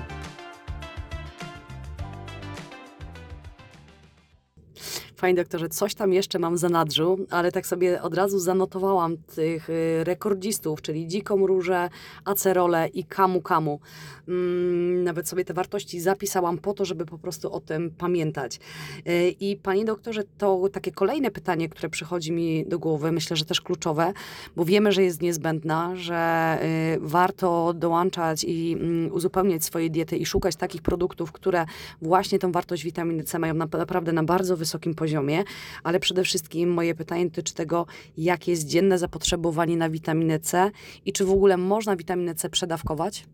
Panie 5.16 5.34
doktorze, 5.34 5.68
coś 5.68 5.94
tam 5.94 6.12
jeszcze 6.12 6.38
mam 6.38 6.54
w 6.54 6.58
zanadrzu, 6.58 7.18
ale 7.30 7.52
tak 7.52 7.66
sobie 7.66 8.02
od 8.02 8.14
razu 8.14 8.38
zanotowałam 8.38 9.16
tych 9.16 9.70
y, 9.70 10.04
rekordzistów, 10.04 10.82
czyli 10.82 11.06
dziką 11.06 11.46
różę, 11.46 11.88
acerolę 12.24 12.88
i 12.88 13.04
kamu 13.04 13.42
kamu. 13.42 13.80
Mm, 14.28 15.04
nawet 15.04 15.28
sobie 15.28 15.44
te 15.44 15.54
wartości 15.54 16.00
zapisałam 16.00 16.58
po 16.58 16.74
to, 16.74 16.84
żeby 16.84 17.06
po 17.06 17.18
prostu 17.18 17.52
o 17.52 17.60
tym 17.60 17.90
pamiętać. 17.90 18.60
Y, 19.08 19.34
I 19.40 19.56
panie 19.56 19.84
doktorze, 19.84 20.22
to 20.38 20.68
takie 20.72 20.92
kolejne 20.92 21.30
pytanie, 21.30 21.68
które 21.68 21.88
przychodzi 21.88 22.32
mi 22.32 22.66
do 22.66 22.78
głowy, 22.78 23.12
myślę, 23.12 23.36
że 23.36 23.44
też 23.44 23.60
kluczowe, 23.60 24.12
bo 24.56 24.64
wiemy, 24.64 24.92
że 24.92 25.02
jest 25.02 25.22
niezbędna, 25.22 25.96
że 25.96 26.58
y, 26.96 26.98
warto 27.00 27.72
dołączać 27.74 28.44
i 28.44 28.76
mm, 28.80 29.12
uzupełniać 29.12 29.64
swoje 29.64 29.90
diety 29.90 30.16
i 30.16 30.26
szukać 30.26 30.56
takich 30.56 30.82
produktów, 30.82 31.32
które 31.32 31.64
właśnie 32.02 32.38
tą 32.38 32.52
wartość 32.52 32.84
witaminy 32.84 33.24
C 33.24 33.38
mają 33.38 33.54
na, 33.54 33.66
naprawdę 33.78 34.12
na 34.12 34.22
bardzo 34.22 34.56
wysokim 34.56 34.94
poziomie, 34.94 35.05
ale 35.82 36.00
przede 36.00 36.24
wszystkim 36.24 36.70
moje 36.70 36.94
pytanie 36.94 37.26
dotyczy 37.26 37.54
tego, 37.54 37.86
jakie 38.16 38.50
jest 38.50 38.66
dzienne 38.66 38.98
zapotrzebowanie 38.98 39.76
na 39.76 39.90
witaminę 39.90 40.40
C 40.40 40.70
i 41.04 41.12
czy 41.12 41.24
w 41.24 41.30
ogóle 41.30 41.56
można 41.56 41.96
witaminę 41.96 42.34
C 42.34 42.50
przedawkować? 42.50 43.26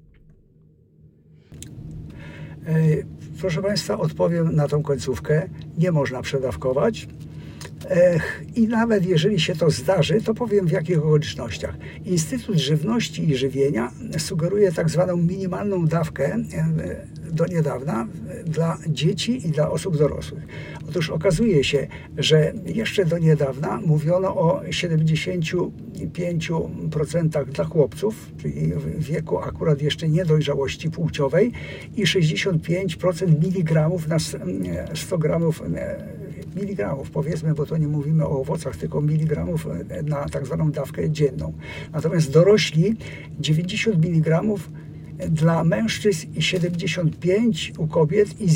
E, 2.66 3.23
Proszę 3.42 3.62
Państwa, 3.62 3.99
odpowiem 3.99 4.55
na 4.57 4.68
tą 4.68 4.83
końcówkę. 4.83 5.49
Nie 5.79 5.92
można 5.92 6.23
przedawkować. 6.23 7.09
I 8.57 8.68
nawet 8.68 9.07
jeżeli 9.07 9.40
się 9.40 9.55
to 9.55 9.71
zdarzy, 9.71 10.21
to 10.21 10.35
powiem 10.35 10.66
w 10.66 10.71
jakich 10.71 10.99
okolicznościach. 10.99 11.77
Instytut 12.05 12.57
Żywności 12.57 13.31
i 13.31 13.37
Żywienia 13.37 13.92
sugeruje 14.18 14.73
tak 14.73 14.90
zwaną 14.90 15.16
minimalną 15.16 15.87
dawkę 15.87 16.37
do 17.33 17.47
niedawna 17.47 18.07
dla 18.47 18.79
dzieci 18.88 19.47
i 19.47 19.51
dla 19.51 19.71
osób 19.71 19.97
dorosłych. 19.97 20.47
Otóż 20.88 21.11
okazuje 21.11 21.64
się, 21.64 21.87
że 22.18 22.53
jeszcze 22.66 23.05
do 23.05 23.18
niedawna 23.18 23.81
mówiono 23.87 24.37
o 24.37 24.62
75% 24.62 27.45
dla 27.45 27.64
chłopców, 27.64 28.31
czyli 28.42 28.75
w 28.75 29.03
wieku 29.03 29.38
akurat 29.38 29.83
jeszcze 29.83 30.09
niedojrzałości 30.09 30.90
płciowej 30.90 31.53
i 31.97 32.05
65% 32.05 33.45
miligramów 33.45 34.09
na 34.09 34.16
100 34.95 35.18
gramów 35.18 35.62
miligramów, 36.57 37.11
powiedzmy, 37.11 37.55
bo 37.55 37.67
to 37.67 37.77
nie 37.77 37.88
mówimy 37.88 38.27
o 38.27 38.41
owocach, 38.41 38.77
tylko 38.77 39.01
miligramów 39.01 39.67
na 40.05 40.29
tak 40.29 40.47
zwaną 40.47 40.71
dawkę 40.71 41.11
dzienną. 41.11 41.53
Natomiast 41.93 42.31
dorośli 42.31 42.97
90 43.41 44.05
miligramów 44.05 44.71
dla 45.30 45.64
mężczyzn 45.64 46.26
i 46.37 46.42
75 46.42 47.72
u 47.78 47.87
kobiet 47.87 48.40
i 48.40 48.48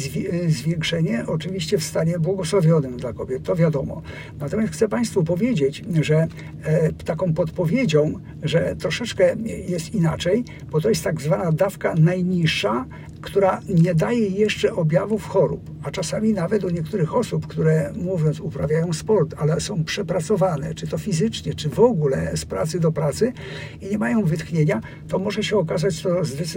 zwiększenie 0.48 1.24
oczywiście 1.26 1.78
w 1.78 1.84
stanie 1.84 2.18
błogosławionym 2.18 2.96
dla 2.96 3.12
kobiet, 3.12 3.42
to 3.42 3.56
wiadomo. 3.56 4.02
Natomiast 4.40 4.72
chcę 4.72 4.88
Państwu 4.88 5.24
powiedzieć, 5.24 5.84
że 6.00 6.26
e, 6.64 6.92
taką 6.92 7.34
podpowiedzią, 7.34 8.12
że 8.42 8.76
troszeczkę 8.76 9.36
jest 9.68 9.94
inaczej, 9.94 10.44
bo 10.70 10.80
to 10.80 10.88
jest 10.88 11.04
tak 11.04 11.20
zwana 11.20 11.52
dawka 11.52 11.94
najniższa, 11.94 12.86
która 13.20 13.60
nie 13.68 13.94
daje 13.94 14.28
jeszcze 14.28 14.72
objawów 14.72 15.26
chorób, 15.26 15.70
a 15.82 15.90
czasami 15.90 16.32
nawet 16.32 16.64
u 16.64 16.70
niektórych 16.70 17.14
osób, 17.14 17.46
które 17.46 17.92
mówiąc 17.96 18.40
uprawiają 18.40 18.92
sport, 18.92 19.34
ale 19.38 19.60
są 19.60 19.84
przepracowane, 19.84 20.74
czy 20.74 20.86
to 20.86 20.98
fizycznie, 20.98 21.54
czy 21.54 21.68
w 21.68 21.80
ogóle 21.80 22.36
z 22.36 22.44
pracy 22.44 22.80
do 22.80 22.92
pracy 22.92 23.32
i 23.80 23.86
nie 23.90 23.98
mają 23.98 24.24
wytchnienia, 24.24 24.80
to 25.08 25.18
może 25.18 25.42
się 25.42 25.56
okazać 25.56 26.02
to 26.02 26.24
zdecydowanie 26.24 26.55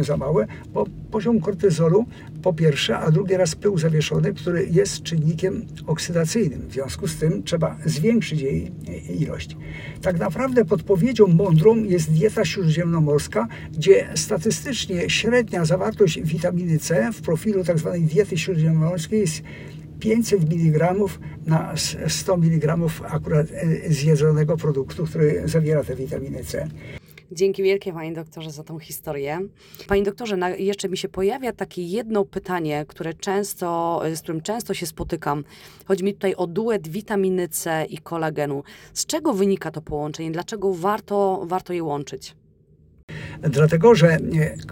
za 0.00 0.16
małe, 0.16 0.46
bo 0.72 0.86
poziom 1.10 1.40
kortyzolu 1.40 2.06
po 2.42 2.52
pierwsze, 2.52 2.98
a 2.98 3.10
drugi 3.10 3.36
raz 3.36 3.54
pył 3.54 3.78
zawieszony, 3.78 4.34
który 4.34 4.66
jest 4.70 5.02
czynnikiem 5.02 5.66
oksydacyjnym. 5.86 6.68
W 6.68 6.72
związku 6.72 7.06
z 7.06 7.16
tym 7.16 7.42
trzeba 7.42 7.76
zwiększyć 7.84 8.40
jej 8.40 8.72
ilość. 9.20 9.56
Tak 10.02 10.18
naprawdę 10.18 10.64
podpowiedzią 10.64 11.26
mądrą 11.26 11.76
jest 11.76 12.12
dieta 12.12 12.44
śródziemnomorska, 12.44 13.48
gdzie 13.72 14.08
statystycznie 14.14 15.10
średnia 15.10 15.64
zawartość 15.64 16.20
witaminy 16.22 16.78
C 16.78 17.10
w 17.12 17.20
profilu 17.20 17.64
tzw. 17.64 17.90
Tak 17.92 18.00
diety 18.00 18.38
śródziemnomorskiej 18.38 19.20
jest 19.20 19.42
500 20.00 20.42
mg 20.52 20.94
na 21.46 21.74
100 22.08 22.34
mg 22.34 22.76
akurat 23.08 23.46
zjedzonego 23.88 24.56
produktu, 24.56 25.06
który 25.06 25.42
zawiera 25.44 25.84
tę 25.84 25.96
witaminę 25.96 26.44
C. 26.44 26.68
Dzięki 27.32 27.62
wielkie, 27.62 27.92
panie 27.92 28.12
doktorze, 28.12 28.50
za 28.50 28.64
tą 28.64 28.78
historię. 28.78 29.40
Panie 29.88 30.02
doktorze, 30.02 30.36
na, 30.36 30.48
jeszcze 30.48 30.88
mi 30.88 30.96
się 30.96 31.08
pojawia 31.08 31.52
takie 31.52 31.82
jedno 31.82 32.24
pytanie, 32.24 32.84
które 32.88 33.14
często, 33.14 34.00
z 34.14 34.20
którym 34.20 34.40
często 34.40 34.74
się 34.74 34.86
spotykam. 34.86 35.44
Chodzi 35.84 36.04
mi 36.04 36.14
tutaj 36.14 36.34
o 36.34 36.46
duet 36.46 36.88
witaminy 36.88 37.48
C 37.48 37.86
i 37.88 37.98
kolagenu. 37.98 38.62
Z 38.94 39.06
czego 39.06 39.34
wynika 39.34 39.70
to 39.70 39.82
połączenie? 39.82 40.30
Dlaczego 40.30 40.74
warto, 40.74 41.42
warto 41.46 41.72
je 41.72 41.84
łączyć? 41.84 42.34
Dlatego, 43.42 43.94
że 43.94 44.18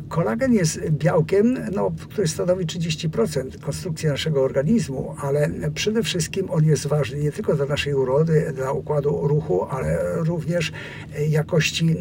kolagen 0.08 0.52
jest 0.52 0.90
białkiem, 0.90 1.58
no, 1.72 1.92
który 2.10 2.28
stanowi 2.28 2.66
30% 2.66 3.60
konstrukcji 3.60 4.08
naszego 4.08 4.42
organizmu, 4.42 5.14
ale 5.22 5.50
przede 5.74 6.02
wszystkim 6.02 6.50
on 6.50 6.64
jest 6.64 6.86
ważny 6.86 7.18
nie 7.18 7.32
tylko 7.32 7.54
dla 7.54 7.66
naszej 7.66 7.94
urody, 7.94 8.52
dla 8.56 8.72
układu 8.72 9.28
ruchu, 9.28 9.64
ale 9.64 9.98
również 10.16 10.72
jakości 11.28 11.96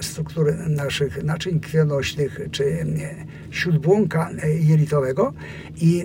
struktury 0.00 0.56
naszych 0.68 1.24
naczyń 1.24 1.60
krwionośnych 1.60 2.40
czy 2.50 2.86
śródbłąka 3.50 4.30
jelitowego 4.60 5.32
i 5.80 6.04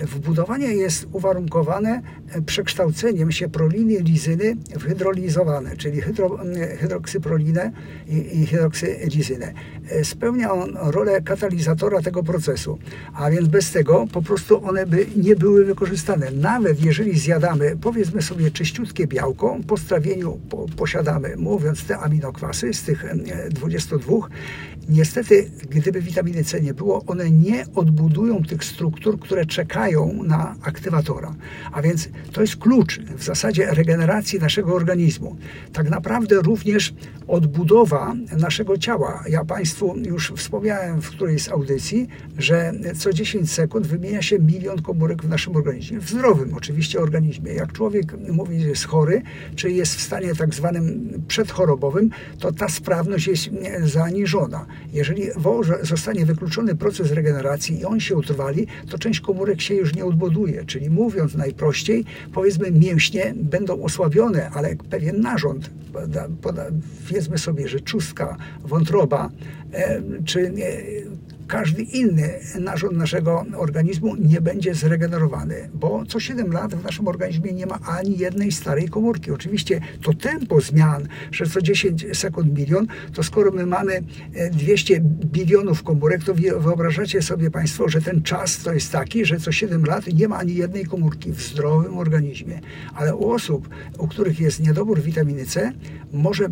wbudowanie 0.00 0.66
jest 0.66 1.06
uwarunkowane 1.12 2.02
przekształceniem 2.46 3.32
się 3.32 3.48
proliny 3.48 3.98
lizyny 3.98 4.56
w 4.70 4.82
hydrolizowane, 4.82 5.76
czyli 5.76 6.00
hydro, 6.00 6.38
hydroksyprolinę 6.78 7.72
i, 8.08 8.12
i. 8.14 8.46
Spełnia 10.02 10.52
on 10.52 10.76
rolę 10.80 11.22
katalizatora 11.22 12.02
tego 12.02 12.22
procesu, 12.22 12.78
a 13.14 13.30
więc 13.30 13.48
bez 13.48 13.72
tego 13.72 14.06
po 14.12 14.22
prostu 14.22 14.64
one 14.64 14.86
by 14.86 15.06
nie 15.16 15.36
były 15.36 15.64
wykorzystane. 15.64 16.30
Nawet 16.30 16.84
jeżeli 16.84 17.18
zjadamy, 17.18 17.76
powiedzmy 17.80 18.22
sobie, 18.22 18.50
czyściutkie 18.50 19.06
białko, 19.06 19.58
po 19.66 19.76
strawieniu 19.76 20.38
po, 20.50 20.66
posiadamy, 20.76 21.36
mówiąc 21.36 21.84
te 21.84 21.98
aminokwasy 21.98 22.74
z 22.74 22.82
tych 22.82 23.04
22, 23.50 24.16
niestety, 24.88 25.50
gdyby 25.70 26.00
witaminy 26.00 26.44
C 26.44 26.60
nie 26.60 26.74
było, 26.74 26.83
one 27.06 27.30
nie 27.30 27.64
odbudują 27.74 28.42
tych 28.42 28.64
struktur, 28.64 29.20
które 29.20 29.46
czekają 29.46 30.22
na 30.24 30.54
aktywatora. 30.62 31.34
A 31.72 31.82
więc 31.82 32.08
to 32.32 32.40
jest 32.40 32.56
klucz 32.56 33.00
w 33.00 33.24
zasadzie 33.24 33.66
regeneracji 33.70 34.38
naszego 34.38 34.74
organizmu. 34.74 35.36
Tak 35.72 35.90
naprawdę 35.90 36.36
również 36.36 36.94
odbudowa 37.28 38.14
naszego 38.38 38.78
ciała. 38.78 39.24
Ja 39.28 39.44
Państwu 39.44 39.94
już 40.04 40.32
wspomniałem 40.36 41.02
w 41.02 41.10
którejś 41.10 41.42
z 41.42 41.48
audycji, 41.48 42.08
że 42.38 42.72
co 42.98 43.12
10 43.12 43.52
sekund 43.52 43.86
wymienia 43.86 44.22
się 44.22 44.38
milion 44.38 44.82
komórek 44.82 45.22
w 45.22 45.28
naszym 45.28 45.56
organizmie. 45.56 46.00
W 46.00 46.10
zdrowym 46.10 46.54
oczywiście 46.54 47.00
organizmie. 47.00 47.52
Jak 47.52 47.72
człowiek 47.72 48.14
mówi, 48.32 48.60
że 48.60 48.68
jest 48.68 48.84
chory, 48.84 49.22
czy 49.56 49.70
jest 49.70 49.94
w 49.94 50.00
stanie 50.00 50.34
tak 50.34 50.54
zwanym 50.54 51.10
przedchorobowym, 51.28 52.10
to 52.38 52.52
ta 52.52 52.68
sprawność 52.68 53.26
jest 53.26 53.50
zaniżona. 53.84 54.66
Jeżeli 54.92 55.22
zostanie 55.82 56.26
wykluczony 56.26 56.73
proces 56.76 57.12
regeneracji 57.12 57.80
i 57.80 57.84
on 57.84 58.00
się 58.00 58.16
utrwali, 58.16 58.66
to 58.90 58.98
część 58.98 59.20
komórek 59.20 59.60
się 59.60 59.74
już 59.74 59.94
nie 59.94 60.04
odbuduje. 60.04 60.64
Czyli 60.64 60.90
mówiąc 60.90 61.34
najprościej, 61.34 62.04
powiedzmy 62.32 62.70
mięśnie 62.70 63.34
będą 63.36 63.82
osłabione, 63.82 64.50
ale 64.50 64.76
pewien 64.90 65.20
narząd, 65.20 65.70
powiedzmy 67.08 67.38
sobie, 67.38 67.68
że 67.68 67.80
czustka, 67.80 68.36
wątroba, 68.64 69.30
e, 69.72 70.02
czy 70.24 70.52
każdy 71.46 71.82
inny 71.82 72.40
narząd 72.60 72.96
naszego 72.96 73.46
organizmu 73.56 74.16
nie 74.16 74.40
będzie 74.40 74.74
zregenerowany, 74.74 75.70
bo 75.74 76.06
co 76.06 76.20
7 76.20 76.52
lat 76.52 76.74
w 76.74 76.84
naszym 76.84 77.08
organizmie 77.08 77.52
nie 77.52 77.66
ma 77.66 77.78
ani 77.86 78.18
jednej 78.18 78.52
starej 78.52 78.88
komórki. 78.88 79.30
Oczywiście 79.30 79.80
to 80.02 80.14
tempo 80.14 80.60
zmian, 80.60 81.08
że 81.32 81.46
co 81.46 81.62
10 81.62 82.06
sekund 82.12 82.58
milion, 82.58 82.86
to 83.12 83.22
skoro 83.22 83.50
my 83.50 83.66
mamy 83.66 84.02
200 84.52 84.96
e, 84.96 85.00
bilionów 85.24 85.82
komórek, 85.82 86.24
to 86.24 86.34
wyobrażacie 86.34 87.22
sobie 87.22 87.50
Państwo, 87.50 87.88
że 87.88 88.00
ten 88.00 88.22
czas 88.22 88.62
to 88.62 88.72
jest 88.72 88.92
taki, 88.92 89.24
że 89.24 89.40
co 89.40 89.52
7 89.52 89.84
lat 89.84 90.06
nie 90.06 90.28
ma 90.28 90.36
ani 90.36 90.54
jednej 90.54 90.84
komórki 90.84 91.32
w 91.32 91.42
zdrowym 91.42 91.98
organizmie. 91.98 92.60
Ale 92.94 93.16
u 93.16 93.30
osób, 93.30 93.68
u 93.98 94.08
których 94.08 94.40
jest 94.40 94.60
niedobór 94.60 95.00
witaminy 95.00 95.46
C, 95.46 95.72
może 96.12 96.44
e, 96.44 96.50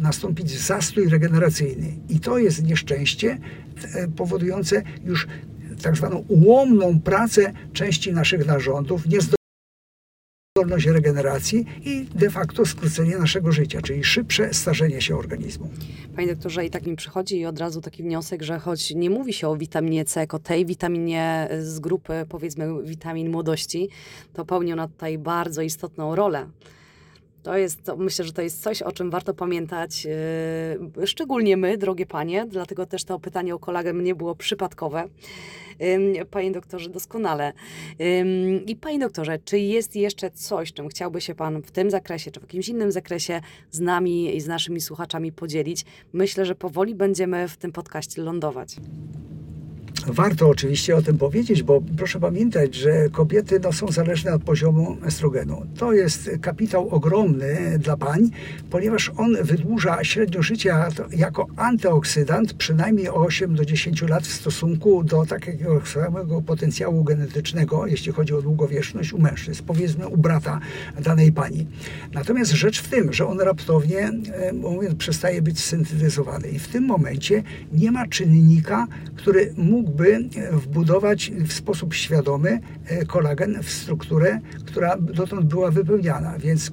nastąpić 0.00 0.60
zastój 0.60 1.08
regeneracyjny. 1.08 1.96
I 2.08 2.20
to 2.20 2.38
jest 2.38 2.64
nieszczęście, 2.64 3.38
e, 3.94 4.05
powodujące 4.08 4.82
już 5.04 5.26
tak 5.82 5.96
zwaną 5.96 6.24
ułomną 6.28 7.00
pracę 7.00 7.52
części 7.72 8.12
naszych 8.12 8.46
narządów, 8.46 9.02
niezdolność 9.06 10.86
regeneracji 10.86 11.66
i 11.84 12.06
de 12.14 12.30
facto 12.30 12.66
skrócenie 12.66 13.18
naszego 13.18 13.52
życia, 13.52 13.82
czyli 13.82 14.04
szybsze 14.04 14.54
starzenie 14.54 15.00
się 15.00 15.16
organizmu. 15.16 15.70
Panie 16.16 16.28
doktorze, 16.28 16.66
i 16.66 16.70
tak 16.70 16.86
mi 16.86 16.96
przychodzi 16.96 17.46
od 17.46 17.58
razu 17.58 17.80
taki 17.80 18.02
wniosek, 18.02 18.42
że 18.42 18.58
choć 18.58 18.94
nie 18.94 19.10
mówi 19.10 19.32
się 19.32 19.48
o 19.48 19.56
witaminie 19.56 20.04
C 20.04 20.20
jako 20.20 20.38
tej 20.38 20.66
witaminie 20.66 21.48
z 21.60 21.80
grupy, 21.80 22.12
powiedzmy, 22.28 22.82
witamin 22.84 23.30
młodości, 23.30 23.88
to 24.32 24.44
pełni 24.44 24.72
ona 24.72 24.88
tutaj 24.88 25.18
bardzo 25.18 25.62
istotną 25.62 26.14
rolę. 26.14 26.46
To 27.46 27.56
jest, 27.56 27.82
to 27.82 27.96
myślę, 27.96 28.24
że 28.24 28.32
to 28.32 28.42
jest 28.42 28.62
coś, 28.62 28.82
o 28.82 28.92
czym 28.92 29.10
warto 29.10 29.34
pamiętać, 29.34 30.06
yy, 30.96 31.06
szczególnie 31.06 31.56
my, 31.56 31.78
drogie 31.78 32.06
panie, 32.06 32.46
dlatego 32.48 32.86
też 32.86 33.04
to 33.04 33.18
pytanie 33.18 33.54
o 33.54 33.58
kolagen 33.58 34.02
nie 34.02 34.14
było 34.14 34.34
przypadkowe. 34.34 35.04
Panie 36.30 36.50
doktorze, 36.52 36.90
doskonale. 36.90 37.52
I 38.66 38.76
panie 38.76 38.98
doktorze, 38.98 39.38
czy 39.44 39.58
jest 39.58 39.96
jeszcze 39.96 40.30
coś, 40.30 40.72
czym 40.72 40.88
chciałby 40.88 41.20
się 41.20 41.34
pan 41.34 41.62
w 41.62 41.70
tym 41.70 41.90
zakresie, 41.90 42.30
czy 42.30 42.40
w 42.40 42.42
jakimś 42.42 42.68
innym 42.68 42.92
zakresie 42.92 43.40
z 43.70 43.80
nami 43.80 44.36
i 44.36 44.40
z 44.40 44.46
naszymi 44.46 44.80
słuchaczami 44.80 45.32
podzielić? 45.32 45.84
Myślę, 46.12 46.46
że 46.46 46.54
powoli 46.54 46.94
będziemy 46.94 47.48
w 47.48 47.56
tym 47.56 47.72
podcaście 47.72 48.22
lądować. 48.22 48.76
Warto 50.06 50.48
oczywiście 50.48 50.96
o 50.96 51.02
tym 51.02 51.18
powiedzieć, 51.18 51.62
bo 51.62 51.82
proszę 51.96 52.20
pamiętać, 52.20 52.74
że 52.74 53.08
kobiety 53.10 53.60
no, 53.60 53.72
są 53.72 53.92
zależne 53.92 54.34
od 54.34 54.42
poziomu 54.42 54.96
estrogenu. 55.06 55.66
To 55.76 55.92
jest 55.92 56.30
kapitał 56.40 56.88
ogromny 56.88 57.78
dla 57.78 57.96
pań, 57.96 58.30
ponieważ 58.70 59.12
on 59.16 59.36
wydłuża 59.42 60.04
średnio 60.04 60.42
życia 60.42 60.88
jako 61.12 61.46
antyoksydant 61.56 62.52
przynajmniej 62.52 63.08
o 63.08 63.14
8 63.14 63.54
do 63.54 63.64
10 63.64 64.02
lat 64.02 64.26
w 64.26 64.32
stosunku 64.32 65.04
do 65.04 65.26
takiego 65.26 65.86
samego 65.86 66.42
potencjału 66.42 67.04
genetycznego, 67.04 67.86
jeśli 67.86 68.12
chodzi 68.12 68.34
o 68.34 68.42
długowieczność 68.42 69.12
u 69.12 69.18
mężczyzn, 69.18 69.62
powiedzmy 69.66 70.08
u 70.08 70.16
brata 70.16 70.60
danej 71.02 71.32
pani. 71.32 71.66
Natomiast 72.12 72.52
rzecz 72.52 72.82
w 72.82 72.88
tym, 72.88 73.12
że 73.12 73.26
on 73.26 73.40
raptownie 73.40 74.10
e, 74.32 74.52
mówiąc, 74.52 74.94
przestaje 74.94 75.42
być 75.42 75.60
syntetyzowany 75.60 76.48
i 76.48 76.58
w 76.58 76.68
tym 76.68 76.84
momencie 76.84 77.42
nie 77.72 77.90
ma 77.90 78.06
czynnika, 78.06 78.86
który 79.16 79.52
mógł 79.56 79.95
mógłby 79.96 80.28
wbudować 80.52 81.32
w 81.46 81.52
sposób 81.52 81.94
świadomy 81.94 82.60
e, 82.86 83.04
kolagen 83.04 83.62
w 83.62 83.70
strukturę, 83.70 84.40
która 84.64 84.96
dotąd 84.96 85.46
była 85.46 85.70
wypełniana. 85.70 86.38
Więc 86.38 86.72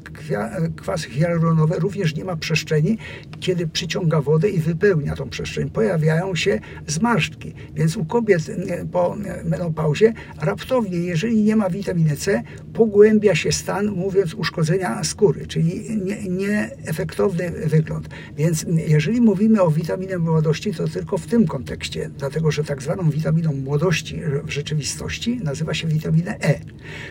kwas 0.76 1.04
hialuronowy 1.04 1.80
również 1.80 2.16
nie 2.16 2.26
ma 2.26 2.36
przestrzeni, 2.36 2.98
kiedy 3.40 3.68
przyciąga 3.68 4.22
wodę 4.22 4.50
i 4.50 4.60
wypełnia 4.60 5.16
tą 5.16 5.30
przestrzeń. 5.30 5.70
Pojawiają 5.70 6.36
się 6.36 6.60
zmarszczki. 6.88 7.54
Więc 7.76 7.98
u 7.98 8.06
kobiet 8.06 8.50
e, 8.50 8.86
po 8.86 9.16
menopauzie 9.46 10.14
raptownie, 10.42 10.98
jeżeli 10.98 11.44
nie 11.44 11.56
ma 11.56 11.70
witaminy 11.70 12.18
C, 12.18 12.44
pogłębia 12.74 13.36
się 13.36 13.52
stan, 13.52 13.92
mówiąc, 13.92 14.34
uszkodzenia 14.34 15.04
skóry, 15.04 15.48
czyli 15.48 15.84
nieefektowny 16.30 17.52
nie 17.62 17.68
wygląd. 17.68 18.10
Więc 18.38 18.66
jeżeli 18.88 19.22
mówimy 19.22 19.62
o 19.62 19.72
witaminie 19.72 20.18
młodości, 20.18 20.74
to 20.74 20.88
tylko 20.88 21.18
w 21.18 21.26
tym 21.26 21.48
kontekście, 21.48 22.10
dlatego 22.18 22.52
że 22.52 22.64
tak 22.64 22.82
zwaną 22.82 23.13
witaminą 23.14 23.54
młodości 23.54 24.22
w 24.44 24.50
rzeczywistości 24.50 25.40
nazywa 25.44 25.74
się 25.74 25.88
witaminę 25.88 26.38
E, 26.40 26.60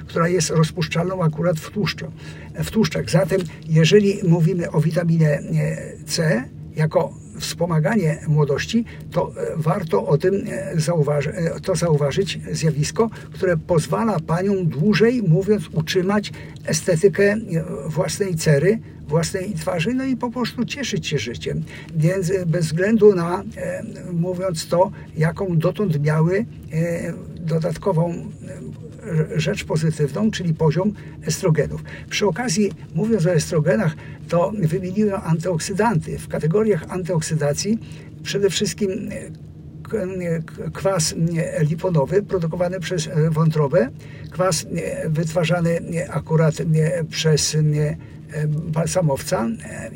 która 0.07 0.29
jest 0.29 0.51
rozpuszczalną 0.51 1.23
akurat 1.23 1.61
w, 1.61 1.71
tłuszczu, 1.71 2.13
w 2.55 2.71
tłuszczach. 2.71 3.11
Zatem, 3.11 3.41
jeżeli 3.69 4.19
mówimy 4.29 4.71
o 4.71 4.81
witaminie 4.81 5.29
e, 5.29 5.43
C 6.07 6.45
jako 6.77 7.22
wspomaganie 7.43 8.19
młodości, 8.29 8.85
to 9.11 9.33
e, 9.37 9.57
warto 9.57 10.07
o 10.07 10.19
tym 10.19 10.35
e, 10.35 10.81
zauważy, 10.81 11.33
to 11.63 11.75
zauważyć 11.75 12.39
zjawisko, 12.53 13.11
które 13.33 13.57
pozwala 13.57 14.21
paniom 14.21 14.67
dłużej, 14.67 15.23
mówiąc, 15.23 15.69
utrzymać 15.73 16.33
estetykę 16.67 17.37
własnej 17.87 18.35
cery, 18.35 18.79
własnej 19.09 19.53
twarzy, 19.55 19.95
no 19.95 20.05
i 20.05 20.17
po 20.17 20.31
prostu 20.31 20.65
cieszyć 20.65 21.07
się 21.07 21.19
życiem. 21.19 21.63
Więc 21.97 22.33
bez 22.47 22.67
względu 22.67 23.15
na, 23.15 23.43
e, 23.57 23.83
mówiąc 24.13 24.69
to, 24.69 24.91
jaką 25.17 25.59
dotąd 25.59 26.01
miały 26.03 26.47
e, 26.73 27.13
dodatkową 27.43 28.13
e, 28.13 29.41
rzecz 29.41 29.65
pozytywną, 29.65 30.31
czyli 30.31 30.55
poziom 30.55 30.93
estrogenów. 31.27 31.83
Przy 32.11 32.27
okazji, 32.27 32.73
mówiąc 32.95 33.27
o 33.27 33.33
estrogenach, 33.33 33.97
to 34.29 34.53
wymieniłem 34.59 35.21
antyoksydanty. 35.25 36.19
W 36.19 36.29
kategoriach 36.29 36.85
antyoksydacji 36.89 37.79
przede 38.23 38.51
wszystkim 38.51 38.91
kwas 40.73 41.15
liponowy 41.61 42.23
produkowany 42.23 42.81
przez 42.81 43.09
wątrobę, 43.31 43.89
kwas 44.31 44.67
wytwarzany 45.09 45.81
akurat 46.11 46.55
przez 47.11 47.57
balsamowca 48.49 49.47
e, 49.47 49.91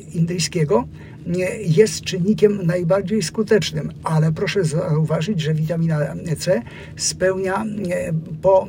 indyjskiego 1.26 1.56
jest 1.60 2.00
czynnikiem 2.00 2.66
najbardziej 2.66 3.22
skutecznym, 3.22 3.92
ale 4.04 4.32
proszę 4.32 4.64
zauważyć, 4.64 5.40
że 5.40 5.54
witamina 5.54 5.98
C 6.38 6.62
spełnia 6.96 7.64
e, 7.64 8.12
po 8.42 8.66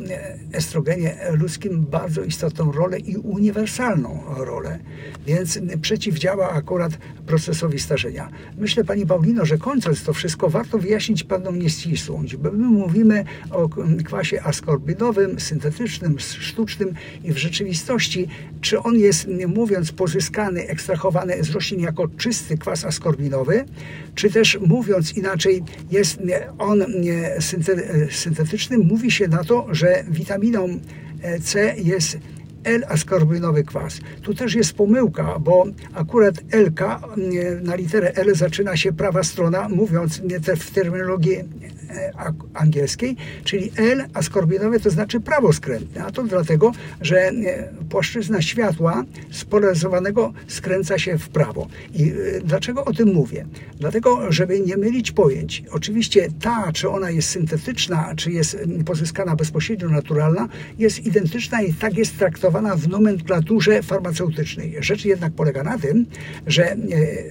estrogenie 0.54 1.18
ludzkim 1.32 1.86
bardzo 1.92 2.24
istotną 2.24 2.72
rolę 2.72 3.00
i 3.00 3.18
uniwersalną 3.18 4.24
rolę, 4.38 4.80
więc 5.28 5.60
przeciwdziała 5.82 6.50
akurat 6.50 6.98
procesowi 7.28 7.80
starzenia. 7.80 8.30
Myślę, 8.58 8.84
Pani 8.84 9.06
Paulino, 9.06 9.46
że 9.46 9.58
kończąc 9.58 10.04
to 10.04 10.14
wszystko, 10.14 10.50
warto 10.50 10.78
wyjaśnić 10.78 11.24
pewną 11.24 11.52
nieścisłość, 11.52 12.36
bo 12.36 12.52
my 12.52 12.68
mówimy 12.68 13.26
o 13.52 13.70
kwasie 14.06 14.44
askorbinowym, 14.44 15.40
syntetycznym, 15.40 16.20
sztucznym 16.20 16.94
i 17.24 17.34
w 17.34 17.38
rzeczywistości, 17.38 18.28
czy 18.62 18.80
on 18.80 18.96
jest, 19.00 19.28
mówiąc, 19.48 19.92
pozyskany, 19.92 20.68
ekstrahowany 20.68 21.44
z 21.44 21.50
roślin 21.50 21.80
jako 21.80 22.08
czysty 22.08 22.47
czysty 22.48 22.58
kwas 22.58 22.86
askorbinowy, 22.86 23.66
czy 24.16 24.30
też 24.30 24.58
mówiąc 24.62 25.18
inaczej, 25.18 25.64
jest 25.92 26.20
on 26.58 26.86
syntetyczny, 28.12 28.78
mówi 28.78 29.12
się 29.12 29.28
na 29.28 29.44
to, 29.44 29.68
że 29.72 30.04
witaminą 30.10 30.80
C 31.44 31.76
jest 31.78 32.18
L-askorbynowy 32.64 33.64
kwas. 33.64 34.00
Tu 34.22 34.34
też 34.34 34.56
jest 34.56 34.74
pomyłka, 34.74 35.40
bo 35.40 35.66
akurat 35.94 36.36
LK 36.52 36.82
mm, 36.82 37.64
na 37.64 37.76
literę 37.76 38.12
L 38.16 38.36
zaczyna 38.36 38.78
się 38.78 38.94
prawa 38.94 39.24
strona, 39.24 39.70
mówiąc 39.70 40.22
w 40.58 40.72
terminologii 40.72 41.36
e, 41.36 41.46
angielskiej, 42.54 43.16
czyli 43.44 43.72
L-askorbinowy 43.78 44.80
to 44.80 44.90
znaczy 44.90 45.20
prawoskrętny, 45.20 46.04
a 46.04 46.12
to 46.12 46.24
dlatego, 46.24 46.72
że 47.02 47.18
e, 47.20 47.34
płaszczyzna 47.90 48.42
światła 48.42 49.04
spolaryzowanego 49.32 50.34
skręca 50.48 51.00
się 51.00 51.18
w 51.18 51.30
prawo. 51.30 51.68
I 51.94 52.12
e, 52.12 52.42
dlaczego 52.44 52.86
o 52.86 52.94
tym 52.94 53.14
mówię? 53.14 53.46
Dlatego, 53.80 54.32
żeby 54.32 54.60
nie 54.60 54.78
mylić 54.78 55.12
pojęć. 55.12 55.64
Oczywiście 55.72 56.28
ta, 56.42 56.72
czy 56.74 56.90
ona 56.90 57.10
jest 57.10 57.30
syntetyczna, 57.30 58.14
czy 58.16 58.32
jest 58.32 58.58
pozyskana 58.86 59.36
bezpośrednio 59.36 59.90
naturalna, 59.90 60.50
jest 60.80 61.06
identyczna 61.06 61.62
i 61.62 61.74
tak 61.74 61.98
jest 61.98 62.18
traktowana 62.18 62.76
w 62.76 62.88
nomenklaturze 62.88 63.84
farmaceutycznej. 63.84 64.76
Rzecz 64.80 65.06
jednak 65.06 65.34
polega 65.34 65.64
na 65.64 65.78
tym, 65.78 66.06
że 66.48 66.72
e, 66.72 66.78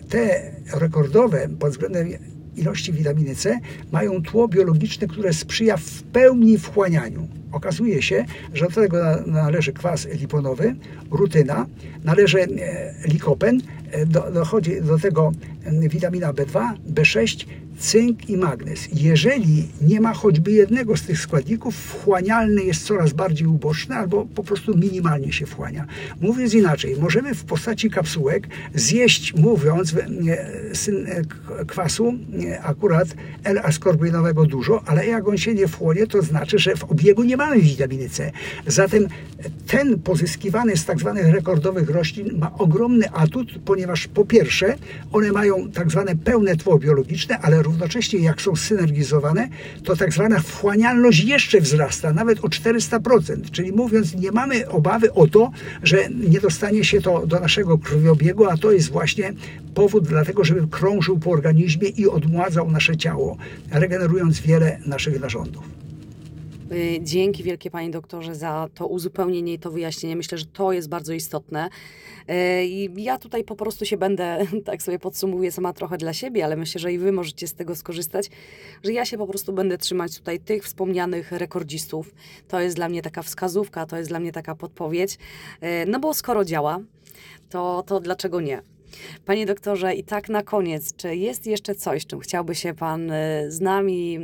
te 0.08 0.50
rekordowe 0.72 1.48
pod 1.58 1.70
względem 1.70 2.35
ilości 2.56 2.92
witaminy 2.92 3.34
C 3.34 3.60
mają 3.92 4.22
tło 4.22 4.48
biologiczne, 4.48 5.06
które 5.06 5.32
sprzyja 5.32 5.76
w 5.76 6.02
pełni 6.02 6.58
wchłanianiu. 6.58 7.28
Okazuje 7.52 8.02
się, 8.02 8.24
że 8.54 8.64
do 8.66 8.70
tego 8.72 8.96
na- 9.02 9.26
należy 9.26 9.72
kwas 9.72 10.08
liponowy, 10.20 10.76
rutyna, 11.10 11.66
należy 12.04 12.38
e, 12.42 12.46
likopen, 13.08 13.60
e, 13.90 14.06
do, 14.06 14.30
dochodzi 14.32 14.80
do 14.82 14.98
tego 14.98 15.32
e, 15.64 15.88
witamina 15.88 16.32
B2, 16.32 16.72
B6, 16.94 17.46
cynk 17.78 18.30
i 18.30 18.36
magnez. 18.36 18.88
Jeżeli 18.92 19.68
nie 19.80 20.00
ma 20.00 20.14
choćby 20.14 20.52
jednego 20.52 20.96
z 20.96 21.02
tych 21.02 21.20
składników, 21.20 21.76
wchłanialny 21.76 22.62
jest 22.62 22.86
coraz 22.86 23.12
bardziej 23.12 23.46
uboczny 23.46 23.94
albo 23.94 24.26
po 24.34 24.42
prostu 24.42 24.76
minimalnie 24.76 25.32
się 25.32 25.46
wchłania. 25.46 25.86
Mówiąc 26.20 26.54
inaczej, 26.54 26.96
możemy 27.00 27.34
w 27.34 27.44
postaci 27.44 27.90
kapsułek 27.90 28.48
zjeść, 28.74 29.34
mówiąc, 29.34 29.94
e, 29.94 31.22
kwasu 31.66 32.14
akurat 32.62 33.08
L-askorbinowego 33.44 34.46
dużo, 34.46 34.82
ale 34.86 35.06
jak 35.06 35.28
on 35.28 35.38
się 35.38 35.54
nie 35.54 35.68
wchłonie, 35.68 36.06
to 36.06 36.22
znaczy, 36.22 36.58
że 36.58 36.76
w 36.76 36.84
obiegu 36.84 37.22
nie 37.22 37.36
mamy 37.36 37.60
witaminy 37.60 38.08
C. 38.08 38.32
Zatem 38.66 39.08
ten 39.66 39.98
pozyskiwany 39.98 40.76
z 40.76 40.84
tak 40.84 40.98
zwanych 40.98 41.34
rekordowych 41.34 41.90
roślin 41.90 42.38
ma 42.38 42.52
ogromny 42.58 43.10
atut, 43.12 43.48
ponieważ 43.64 44.08
po 44.08 44.24
pierwsze 44.24 44.74
one 45.12 45.32
mają 45.32 45.70
tak 45.70 45.90
zwane 45.90 46.16
pełne 46.16 46.56
tło 46.56 46.78
biologiczne, 46.78 47.38
ale 47.38 47.62
równocześnie 47.66 48.18
jak 48.18 48.42
są 48.42 48.56
synergizowane, 48.56 49.48
to 49.84 49.96
tak 49.96 50.12
zwana 50.12 50.40
wchłanialność 50.40 51.24
jeszcze 51.24 51.60
wzrasta, 51.60 52.12
nawet 52.12 52.44
o 52.44 52.48
400%. 52.48 53.50
Czyli 53.50 53.72
mówiąc, 53.72 54.14
nie 54.14 54.32
mamy 54.32 54.68
obawy 54.68 55.12
o 55.12 55.26
to, 55.26 55.50
że 55.82 56.08
nie 56.10 56.40
dostanie 56.40 56.84
się 56.84 57.00
to 57.00 57.26
do 57.26 57.40
naszego 57.40 57.78
krwiobiegu, 57.78 58.44
a 58.44 58.56
to 58.56 58.72
jest 58.72 58.90
właśnie 58.90 59.32
powód 59.74 60.08
dlatego, 60.08 60.44
żeby 60.44 60.68
krążył 60.68 61.18
po 61.18 61.30
organizmie 61.30 61.88
i 61.88 62.08
odmładzał 62.08 62.70
nasze 62.70 62.96
ciało, 62.96 63.36
regenerując 63.70 64.40
wiele 64.40 64.78
naszych 64.86 65.20
narządów. 65.20 65.85
Y, 66.72 66.98
Dzięki 67.02 67.42
wielkie 67.42 67.70
Panie 67.70 67.90
doktorze 67.90 68.34
za 68.34 68.68
to 68.74 68.86
uzupełnienie 68.86 69.52
i 69.52 69.58
to 69.58 69.70
wyjaśnienie. 69.70 70.16
Myślę, 70.16 70.38
że 70.38 70.46
to 70.46 70.72
jest 70.72 70.88
bardzo 70.88 71.12
istotne. 71.12 71.68
Y, 72.30 72.64
I 72.64 73.02
ja 73.02 73.18
tutaj 73.18 73.44
po 73.44 73.56
prostu 73.56 73.84
się 73.84 73.96
będę, 73.96 74.46
tak 74.64 74.82
sobie 74.82 74.98
podsumowuję 74.98 75.52
sama 75.52 75.72
trochę 75.72 75.96
dla 75.96 76.12
siebie, 76.12 76.44
ale 76.44 76.56
myślę, 76.56 76.78
że 76.78 76.92
i 76.92 76.98
Wy 76.98 77.12
możecie 77.12 77.46
z 77.46 77.54
tego 77.54 77.76
skorzystać, 77.76 78.30
że 78.84 78.92
ja 78.92 79.04
się 79.04 79.18
po 79.18 79.26
prostu 79.26 79.52
będę 79.52 79.78
trzymać 79.78 80.18
tutaj 80.18 80.40
tych 80.40 80.64
wspomnianych 80.64 81.32
rekordzistów. 81.32 82.14
To 82.48 82.60
jest 82.60 82.76
dla 82.76 82.88
mnie 82.88 83.02
taka 83.02 83.22
wskazówka, 83.22 83.86
to 83.86 83.96
jest 83.96 84.10
dla 84.10 84.20
mnie 84.20 84.32
taka 84.32 84.54
podpowiedź. 84.54 85.18
Y, 85.62 85.66
No 85.88 86.00
bo 86.00 86.14
skoro 86.14 86.44
działa, 86.44 86.80
to, 87.50 87.84
to 87.86 88.00
dlaczego 88.00 88.40
nie? 88.40 88.75
Panie 89.24 89.46
doktorze, 89.46 89.94
i 89.94 90.04
tak 90.04 90.28
na 90.28 90.42
koniec, 90.42 90.96
czy 90.96 91.16
jest 91.16 91.46
jeszcze 91.46 91.74
coś, 91.74 92.06
czym 92.06 92.20
chciałby 92.20 92.54
się 92.54 92.74
Pan 92.74 93.10
y, 93.10 93.46
z 93.48 93.60
nami 93.60 94.18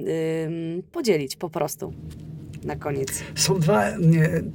podzielić 0.93 1.37
po 1.37 1.51
prostu? 1.51 1.93
Na 2.65 2.77
koniec. 2.77 3.23
Są 3.35 3.59
dwa 3.61 3.85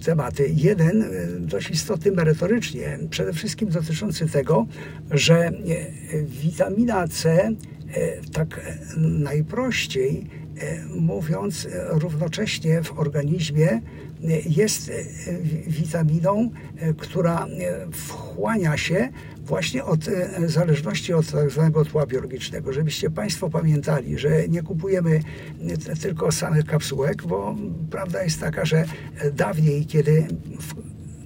tematy. 0.06 0.52
Jeden 0.56 1.02
e, 1.02 1.08
dość 1.40 1.70
istotny 1.70 2.12
merytorycznie, 2.12 3.00
przede 3.10 3.34
wszystkim 3.34 3.70
dotyczący 3.70 4.30
tego, 4.30 4.66
że 5.12 5.36
e, 5.36 5.52
witamina 6.24 7.08
C, 7.08 7.50
tak 8.34 8.62
najprościej 8.98 10.30
mówiąc, 10.96 11.66
e, 11.66 11.88
równocześnie 12.00 12.84
w 12.84 13.00
organizmie 13.00 13.70
e, 13.72 13.82
jest 14.46 14.90
e, 14.90 14.94
wi- 15.42 15.64
witaminą, 15.68 16.52
e, 16.78 16.94
która 16.94 17.46
e, 17.46 17.88
wchłania 17.92 18.78
się 18.78 19.10
właśnie 19.46 19.84
od 19.84 20.08
e, 20.08 20.50
zależności 20.50 21.14
od 21.14 21.32
tak 21.32 21.50
zwanego 21.52 21.86
tła 21.86 22.06
biologicznego. 22.06 22.74
Żebyście 22.74 23.10
Państwo 23.10 23.50
pamiętali, 23.50 24.18
że 24.20 24.48
nie 24.48 24.64
kupujemy 24.64 25.20
e, 25.90 25.96
tylko 25.96 26.32
samych 26.32 26.66
kapsułek, 26.66 27.24
bo 27.28 27.56
prawda 27.92 28.24
jest 28.24 28.40
taka, 28.40 28.66
że 28.66 28.86
e, 29.20 29.32
dawniej, 29.32 29.86
kiedy 29.86 30.28
w 30.60 30.74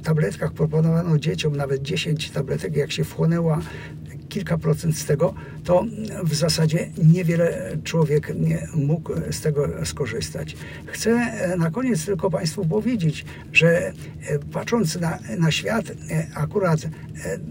tabletkach 0.03 0.53
proponowano 0.53 1.17
dzieciom 1.17 1.55
nawet 1.55 1.81
10 1.81 2.31
tabletek, 2.31 2.75
jak 2.75 2.91
się 2.91 3.03
wchłonęła 3.03 3.61
kilka 4.31 4.57
procent 4.57 4.97
z 4.97 5.05
tego, 5.05 5.33
to 5.63 5.85
w 6.23 6.35
zasadzie 6.35 6.89
niewiele 7.03 7.77
człowiek 7.83 8.33
nie 8.35 8.67
mógł 8.75 9.13
z 9.31 9.41
tego 9.41 9.85
skorzystać. 9.85 10.55
Chcę 10.85 11.11
e, 11.11 11.57
na 11.57 11.71
koniec 11.71 12.05
tylko 12.05 12.29
Państwu 12.31 12.65
powiedzieć, 12.65 13.25
że 13.53 13.87
e, 13.87 13.93
patrząc 14.53 14.99
na, 14.99 15.19
na 15.37 15.51
świat 15.51 15.85
e, 15.91 16.27
akurat, 16.35 16.79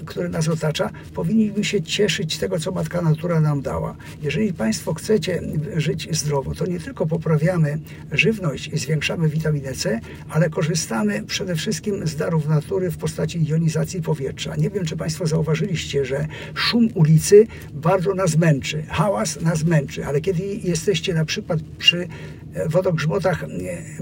który 0.07 0.29
nas 0.29 0.49
otacza, 0.49 0.91
powinniśmy 1.15 1.65
się 1.65 1.83
cieszyć 1.83 2.39
tego, 2.39 2.59
co 2.59 2.73
Matka 2.73 3.03
Natura 3.03 3.41
nam 3.41 3.63
dała. 3.63 3.97
Jeżeli 4.23 4.53
Państwo 4.53 4.95
chcecie 4.95 5.43
żyć 5.77 6.09
zdrowo, 6.19 6.55
to 6.55 6.67
nie 6.67 6.81
tylko 6.81 7.07
poprawiamy 7.07 7.79
żywność 8.13 8.69
i 8.69 8.79
zwiększamy 8.79 9.29
witaminę 9.29 9.73
C, 9.73 10.01
ale 10.29 10.51
korzystamy 10.51 11.23
przede 11.23 11.55
wszystkim 11.57 12.07
z 12.07 12.17
darów 12.17 12.49
natury 12.49 12.91
w 12.91 12.97
postaci 12.97 13.47
jonizacji 13.47 14.03
powietrza. 14.03 14.57
Nie 14.57 14.71
wiem, 14.71 14.85
czy 14.85 14.97
Państwo 14.97 15.27
zauważyliście, 15.27 16.05
że 16.05 16.27
szum 16.71 16.89
ulicy 16.95 17.47
bardzo 17.75 18.15
nas 18.15 18.37
męczy, 18.37 18.83
hałas 18.89 19.41
nas 19.41 19.65
męczy, 19.65 20.07
ale 20.07 20.21
kiedy 20.21 20.43
jesteście 20.65 21.15
na 21.15 21.25
przykład 21.25 21.61
przy 21.79 22.09
e, 22.55 22.69
wodogrzmotach 22.69 23.45
e, 23.45 23.49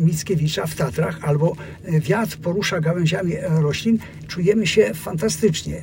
Mickiewicza 0.01 0.67
w 0.67 0.75
Tatrach 0.75 1.25
albo 1.25 1.57
e, 1.85 2.01
wiatr 2.01 2.37
porusza 2.37 2.81
gałęziami 2.81 3.33
roślin, 3.61 3.99
czujemy 4.29 4.67
się 4.67 4.95
fantastycznie. 4.95 5.83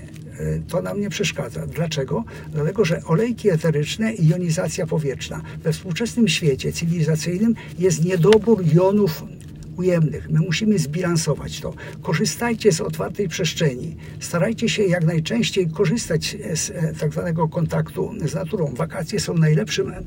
To 0.67 0.81
nam 0.81 1.01
nie 1.01 1.09
przeszkadza. 1.09 1.67
Dlaczego? 1.67 2.23
Dlatego, 2.53 2.85
że 2.85 3.03
olejki 3.03 3.49
eteryczne 3.49 4.13
i 4.13 4.27
jonizacja 4.27 4.87
powietrzna. 4.87 5.41
We 5.63 5.73
współczesnym 5.73 6.27
świecie 6.27 6.71
cywilizacyjnym 6.71 7.55
jest 7.79 8.05
niedobór 8.05 8.63
jonów 8.73 9.23
ujemnych. 9.77 10.29
My 10.29 10.39
musimy 10.39 10.79
zbilansować 10.79 11.61
to. 11.61 11.73
Korzystajcie 12.01 12.71
z 12.71 12.81
otwartej 12.81 13.27
przestrzeni. 13.27 13.95
Starajcie 14.19 14.69
się 14.69 14.83
jak 14.83 15.03
najczęściej 15.03 15.69
korzystać 15.69 16.37
z 16.53 16.69
e, 16.69 16.93
tak 16.99 17.11
zwanego 17.11 17.47
kontaktu 17.47 18.13
z 18.25 18.33
naturą. 18.33 18.73
Wakacje 18.75 19.19
są 19.19 19.33
najlepszym, 19.33 19.91
e, 19.91 20.03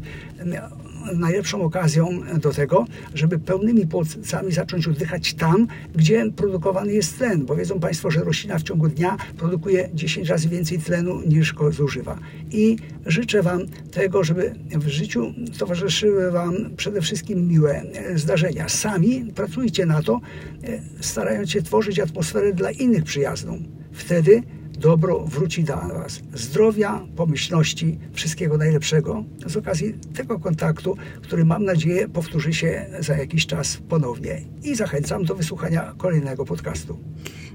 najlepszą 1.14 1.62
okazją 1.62 2.20
do 2.40 2.52
tego, 2.52 2.84
żeby 3.14 3.38
pełnymi 3.38 3.86
płucami 3.86 4.52
zacząć 4.52 4.88
oddychać 4.88 5.34
tam, 5.34 5.66
gdzie 5.94 6.30
produkowany 6.36 6.92
jest 6.92 7.18
tlen. 7.18 7.46
Bo 7.46 7.56
wiedzą 7.56 7.80
Państwo, 7.80 8.10
że 8.10 8.24
roślina 8.24 8.58
w 8.58 8.62
ciągu 8.62 8.88
dnia 8.88 9.16
produkuje 9.36 9.88
10 9.94 10.28
razy 10.28 10.48
więcej 10.48 10.78
tlenu 10.78 11.20
niż 11.26 11.52
go 11.52 11.72
zużywa. 11.72 12.18
I 12.50 12.76
życzę 13.06 13.42
Wam 13.42 13.60
tego, 13.90 14.24
żeby 14.24 14.54
w 14.70 14.88
życiu 14.88 15.34
towarzyszyły 15.58 16.30
Wam 16.30 16.54
przede 16.76 17.00
wszystkim 17.00 17.48
miłe 17.48 17.82
e, 17.82 18.18
zdarzenia. 18.18 18.68
Sami 18.68 19.32
pracujcie 19.34 19.86
na 19.86 20.02
to, 20.02 20.20
e, 20.64 20.80
starając 21.00 21.50
się 21.50 21.62
tworzyć 21.62 22.00
atmosferę 22.00 22.52
dla 22.52 22.70
innych 22.70 23.04
przyjazną. 23.04 23.58
Wtedy 23.92 24.42
dobro 24.78 25.18
wróci 25.26 25.64
do 25.64 25.76
Was. 25.76 26.20
Zdrowia, 26.34 27.06
pomyślności, 27.16 27.98
wszystkiego 28.12 28.56
najlepszego 28.58 29.24
z 29.46 29.56
okazji 29.56 29.94
tego 30.16 30.38
kontaktu, 30.38 30.96
który 31.22 31.44
mam 31.44 31.64
nadzieję 31.64 32.08
powtórzy 32.08 32.52
się 32.52 32.86
za 33.00 33.16
jakiś 33.16 33.46
czas 33.46 33.76
ponownie. 33.88 34.42
I 34.62 34.74
zachęcam 34.74 35.24
do 35.24 35.34
wysłuchania 35.34 35.94
kolejnego 35.98 36.44
podcastu. 36.44 36.98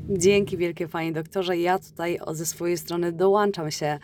Dzięki 0.09 0.57
wielkie 0.57 0.87
Panie 0.87 1.11
doktorze. 1.11 1.57
Ja 1.57 1.79
tutaj 1.79 2.19
ze 2.31 2.45
swojej 2.45 2.77
strony 2.77 3.11
dołączam 3.11 3.71
się. 3.71 3.99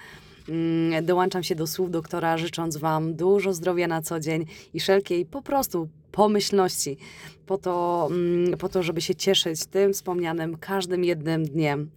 mm, 0.50 1.06
Dołączam 1.06 1.44
się 1.44 1.56
do 1.56 1.68
słów 1.68 1.92
doktora, 1.92 2.38
życząc 2.38 2.78
Wam 2.78 3.16
dużo 3.16 3.54
zdrowia 3.54 3.88
na 3.88 4.02
co 4.02 4.20
dzień 4.20 4.46
i 4.74 4.80
wszelkiej 4.80 5.26
po 5.26 5.42
prostu 5.42 5.90
pomyślności. 6.12 6.98
Po 7.50 7.58
to, 7.58 8.08
mm, 8.12 8.58
po 8.58 8.70
to, 8.70 8.84
żeby 8.84 9.02
się 9.02 9.16
cieszyć 9.16 9.66
tym 9.66 9.94
wspomnianym 9.94 10.58
każdym 10.58 11.04
jednym 11.04 11.46
dniem. 11.46 11.90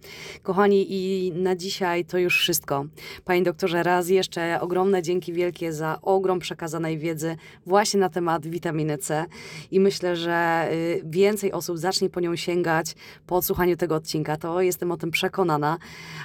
Kochani, 0.43 0.85
i 0.89 1.31
na 1.35 1.55
dzisiaj 1.55 2.05
to 2.05 2.17
już 2.17 2.37
wszystko. 2.37 2.85
Panie 3.25 3.43
doktorze, 3.43 3.83
raz 3.83 4.09
jeszcze 4.09 4.61
ogromne 4.61 5.01
dzięki 5.01 5.33
wielkie 5.33 5.73
za 5.73 5.99
ogrom 6.01 6.39
przekazanej 6.39 6.97
wiedzy 6.97 7.35
właśnie 7.65 7.99
na 7.99 8.09
temat 8.09 8.47
witaminy 8.47 8.97
C 8.97 9.25
i 9.71 9.79
myślę, 9.79 10.15
że 10.15 10.67
y, 10.71 11.01
więcej 11.05 11.51
osób 11.51 11.77
zacznie 11.77 12.09
po 12.09 12.19
nią 12.19 12.35
sięgać 12.35 12.95
po 13.27 13.35
odsłuchaniu 13.35 13.77
tego 13.77 13.95
odcinka. 13.95 14.37
To 14.37 14.61
jestem 14.61 14.91
o 14.91 14.97
tym 14.97 15.11
przekonana. 15.11 15.77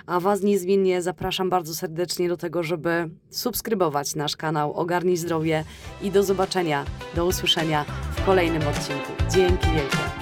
A 0.06 0.20
Was 0.20 0.42
niezmiennie 0.42 1.02
zapraszam 1.02 1.50
bardzo 1.50 1.74
serdecznie 1.74 2.28
do 2.28 2.36
tego, 2.36 2.62
żeby 2.62 3.10
subskrybować 3.30 4.14
nasz 4.14 4.36
kanał 4.36 4.72
Ogarnij 4.72 5.16
Zdrowie 5.16 5.64
i 6.02 6.10
do 6.10 6.22
zobaczenia, 6.22 6.84
do 7.14 7.26
usłyszenia 7.26 7.84
w 8.16 8.24
kolejnym 8.24 8.62
odcinku. 8.68 9.17
Dzięki 9.30 9.66
wielkie. 9.70 10.17